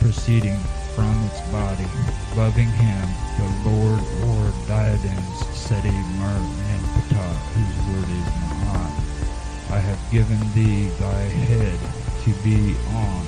proceeding 0.00 0.58
from 0.98 1.26
its 1.26 1.40
body, 1.52 1.86
loving 2.34 2.66
him, 2.66 3.06
the 3.38 3.70
Lord 3.70 4.02
or 4.26 4.50
diadems, 4.66 5.46
Seti 5.54 5.94
Mer 6.18 6.38
in 6.74 6.82
Ptah, 7.06 7.34
whose 7.54 7.78
word 7.86 8.10
is 8.18 8.26
Ma'at. 8.50 8.94
I 9.70 9.78
have 9.78 10.10
given 10.10 10.40
thee 10.54 10.88
thy 10.98 11.22
head 11.46 11.78
to 12.24 12.30
be 12.42 12.74
on, 12.98 13.24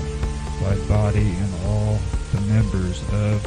thy 0.59 0.75
body 0.89 1.31
and 1.31 1.55
all 1.67 2.01
the 2.33 2.41
members 2.41 3.05
of 3.13 3.39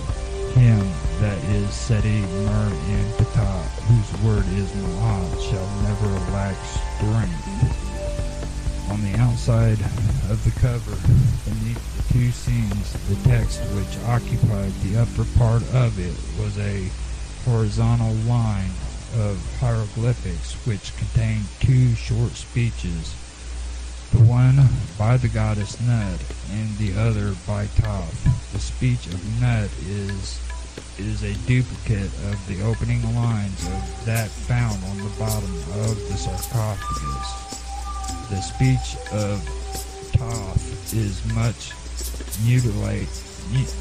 him 0.55 0.79
that 1.19 1.37
is 1.51 1.69
Seti 1.73 2.21
Mer 2.47 2.71
in 2.95 3.05
Ptah, 3.19 3.63
whose 3.91 4.23
word 4.23 4.47
is 4.55 4.71
Ma'at, 4.71 5.51
shall 5.51 5.67
never 5.83 6.07
lack 6.31 6.55
strength. 6.63 7.43
On 8.89 9.03
the 9.03 9.19
outside 9.19 9.81
of 10.31 10.39
the 10.45 10.57
cover, 10.61 10.95
beneath 11.43 11.92
two 12.13 12.29
scenes, 12.29 12.93
the 13.09 13.27
text 13.27 13.59
which 13.73 13.97
occupied 14.05 14.71
the 14.83 15.01
upper 15.01 15.25
part 15.35 15.63
of 15.73 15.97
it 15.97 16.13
was 16.39 16.59
a 16.59 16.87
horizontal 17.43 18.13
line 18.29 18.69
of 19.17 19.41
hieroglyphics 19.59 20.53
which 20.67 20.95
contained 20.95 21.43
two 21.59 21.95
short 21.95 22.29
speeches, 22.33 23.15
the 24.11 24.19
one 24.19 24.61
by 24.95 25.17
the 25.17 25.27
goddess 25.27 25.81
Nut 25.81 26.21
and 26.51 26.77
the 26.77 26.93
other 27.01 27.33
by 27.47 27.65
Thoth. 27.65 28.53
The 28.53 28.59
speech 28.59 29.07
of 29.07 29.41
Nut 29.41 29.71
is 29.87 30.39
is 30.99 31.23
a 31.23 31.33
duplicate 31.47 32.13
of 32.29 32.47
the 32.47 32.61
opening 32.61 33.01
lines 33.15 33.65
of 33.65 34.05
that 34.05 34.29
found 34.29 34.83
on 34.83 34.97
the 34.97 35.09
bottom 35.17 35.55
of 35.81 35.97
the 35.97 36.15
sarcophagus. 36.15 37.57
The 38.29 38.41
speech 38.41 39.01
of 39.11 39.43
Thoth 40.13 40.93
is 40.93 41.25
much 41.33 41.73
mutilate, 42.41 43.09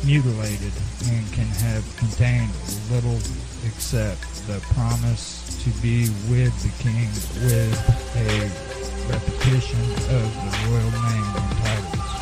mutilated 0.04 0.72
and 1.08 1.32
can 1.32 1.46
have 1.64 1.84
contained 1.96 2.50
little 2.90 3.18
except 3.64 4.20
the 4.46 4.60
promise 4.74 5.42
to 5.64 5.70
be 5.80 6.08
with 6.28 6.52
the 6.62 6.72
king 6.82 7.08
with 7.46 7.78
a 8.16 8.72
repetition 9.10 9.80
of 10.12 10.26
the 10.42 10.52
royal 10.68 10.92
name 11.08 11.30
and 11.36 11.52
titles. 11.64 12.12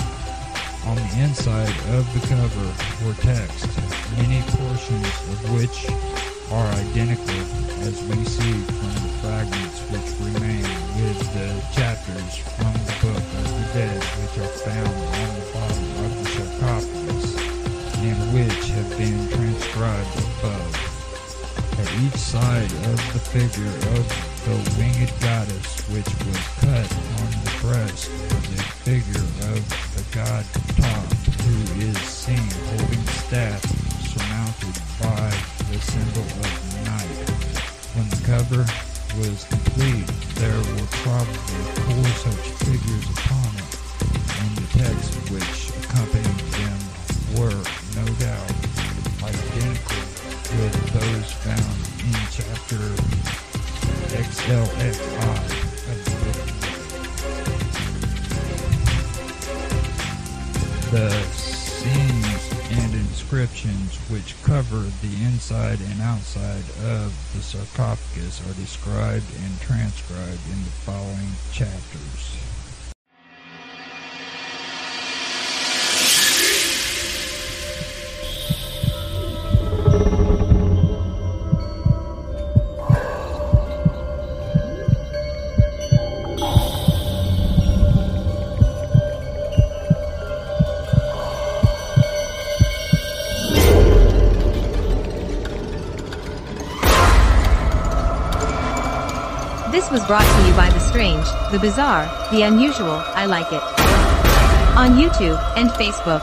On 0.87 0.97
the 0.97 1.11
inside 1.22 1.74
of 1.95 2.05
the 2.14 2.26
cover 2.26 2.68
were 3.05 3.14
text, 3.20 3.68
many 4.16 4.41
portions 4.57 5.07
of 5.28 5.39
which 5.55 5.87
are 6.51 6.66
identical 6.66 7.41
as 7.87 8.03
we 8.09 8.24
see 8.24 8.53
from 8.53 8.93
the 9.07 9.12
fragments 9.22 9.81
which 9.93 10.35
remain 10.35 10.62
with 10.99 11.20
the 11.35 11.49
chapters 11.72 12.37
from 12.59 12.72
the 12.72 12.97
book 13.01 13.16
of 13.16 13.49
the 13.55 13.78
dead 13.78 14.03
which 14.03 14.39
are 14.39 14.53
found 14.64 14.89
on 14.89 15.28
the 15.39 15.47
bottom 15.53 15.89
which 18.33 18.70
have 18.70 18.91
been 18.97 19.18
transcribed 19.31 20.14
above. 20.39 20.70
At 21.83 21.91
each 22.07 22.14
side 22.14 22.70
of 22.87 22.99
the 23.11 23.18
figure 23.18 23.74
of 23.99 24.07
the 24.47 24.55
winged 24.78 25.11
goddess 25.18 25.83
which 25.91 26.07
was 26.22 26.39
cut 26.62 26.87
on 27.18 27.28
the 27.43 27.55
breast 27.59 28.07
was 28.31 28.47
a 28.55 28.62
figure 28.87 29.26
of 29.51 29.62
the 29.99 30.05
god 30.14 30.45
Thoth, 30.78 31.11
who 31.43 31.83
is 31.83 31.99
seen 31.99 32.51
holding 32.70 33.05
staff 33.26 33.66
surmounted 34.07 34.78
by 35.03 35.26
the 35.66 35.78
symbol 35.83 36.22
of 36.22 36.55
night. 36.87 37.18
When 37.99 38.07
the 38.14 38.22
cover 38.31 38.62
was 39.18 39.43
complete, 39.51 40.07
there 40.39 40.62
were 40.78 40.91
probably 41.03 41.62
four 41.83 42.07
such 42.31 42.47
figures 42.62 43.07
upon 43.11 43.51
it, 43.59 43.74
and 44.39 44.51
the 44.55 44.68
text 44.78 45.18
which 45.35 45.70
The 52.71 52.79
scenes 61.33 62.53
and 62.71 62.95
inscriptions 62.95 63.97
which 64.09 64.41
cover 64.45 64.87
the 65.03 65.25
inside 65.25 65.81
and 65.81 66.01
outside 66.01 66.62
of 66.85 67.12
the 67.35 67.43
sarcophagus 67.43 68.41
are 68.49 68.55
described 68.55 69.27
and 69.43 69.61
transcribed 69.61 70.47
in 70.53 70.62
the 70.62 70.71
following 70.87 71.33
chapters. 71.51 72.49
The 101.51 101.59
bizarre, 101.59 102.07
the 102.30 102.42
unusual, 102.42 103.03
I 103.18 103.26
like 103.26 103.51
it. 103.51 103.62
On 104.78 104.94
YouTube 104.94 105.38
and 105.57 105.68
Facebook. 105.70 106.22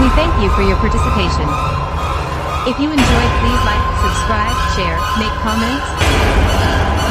We 0.00 0.08
thank 0.16 0.32
you 0.40 0.48
for 0.56 0.62
your 0.62 0.76
participation. 0.80 1.44
If 2.64 2.80
you 2.80 2.88
enjoyed, 2.88 3.32
please 3.44 3.62
like, 3.68 3.84
subscribe, 4.00 4.56
share, 4.72 4.96
make 5.20 5.34
comments. 5.44 5.84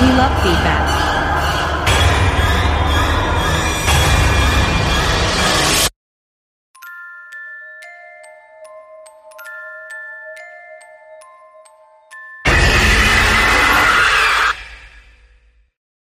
We 0.02 0.10
love 0.18 0.34
feedback. 0.42 1.09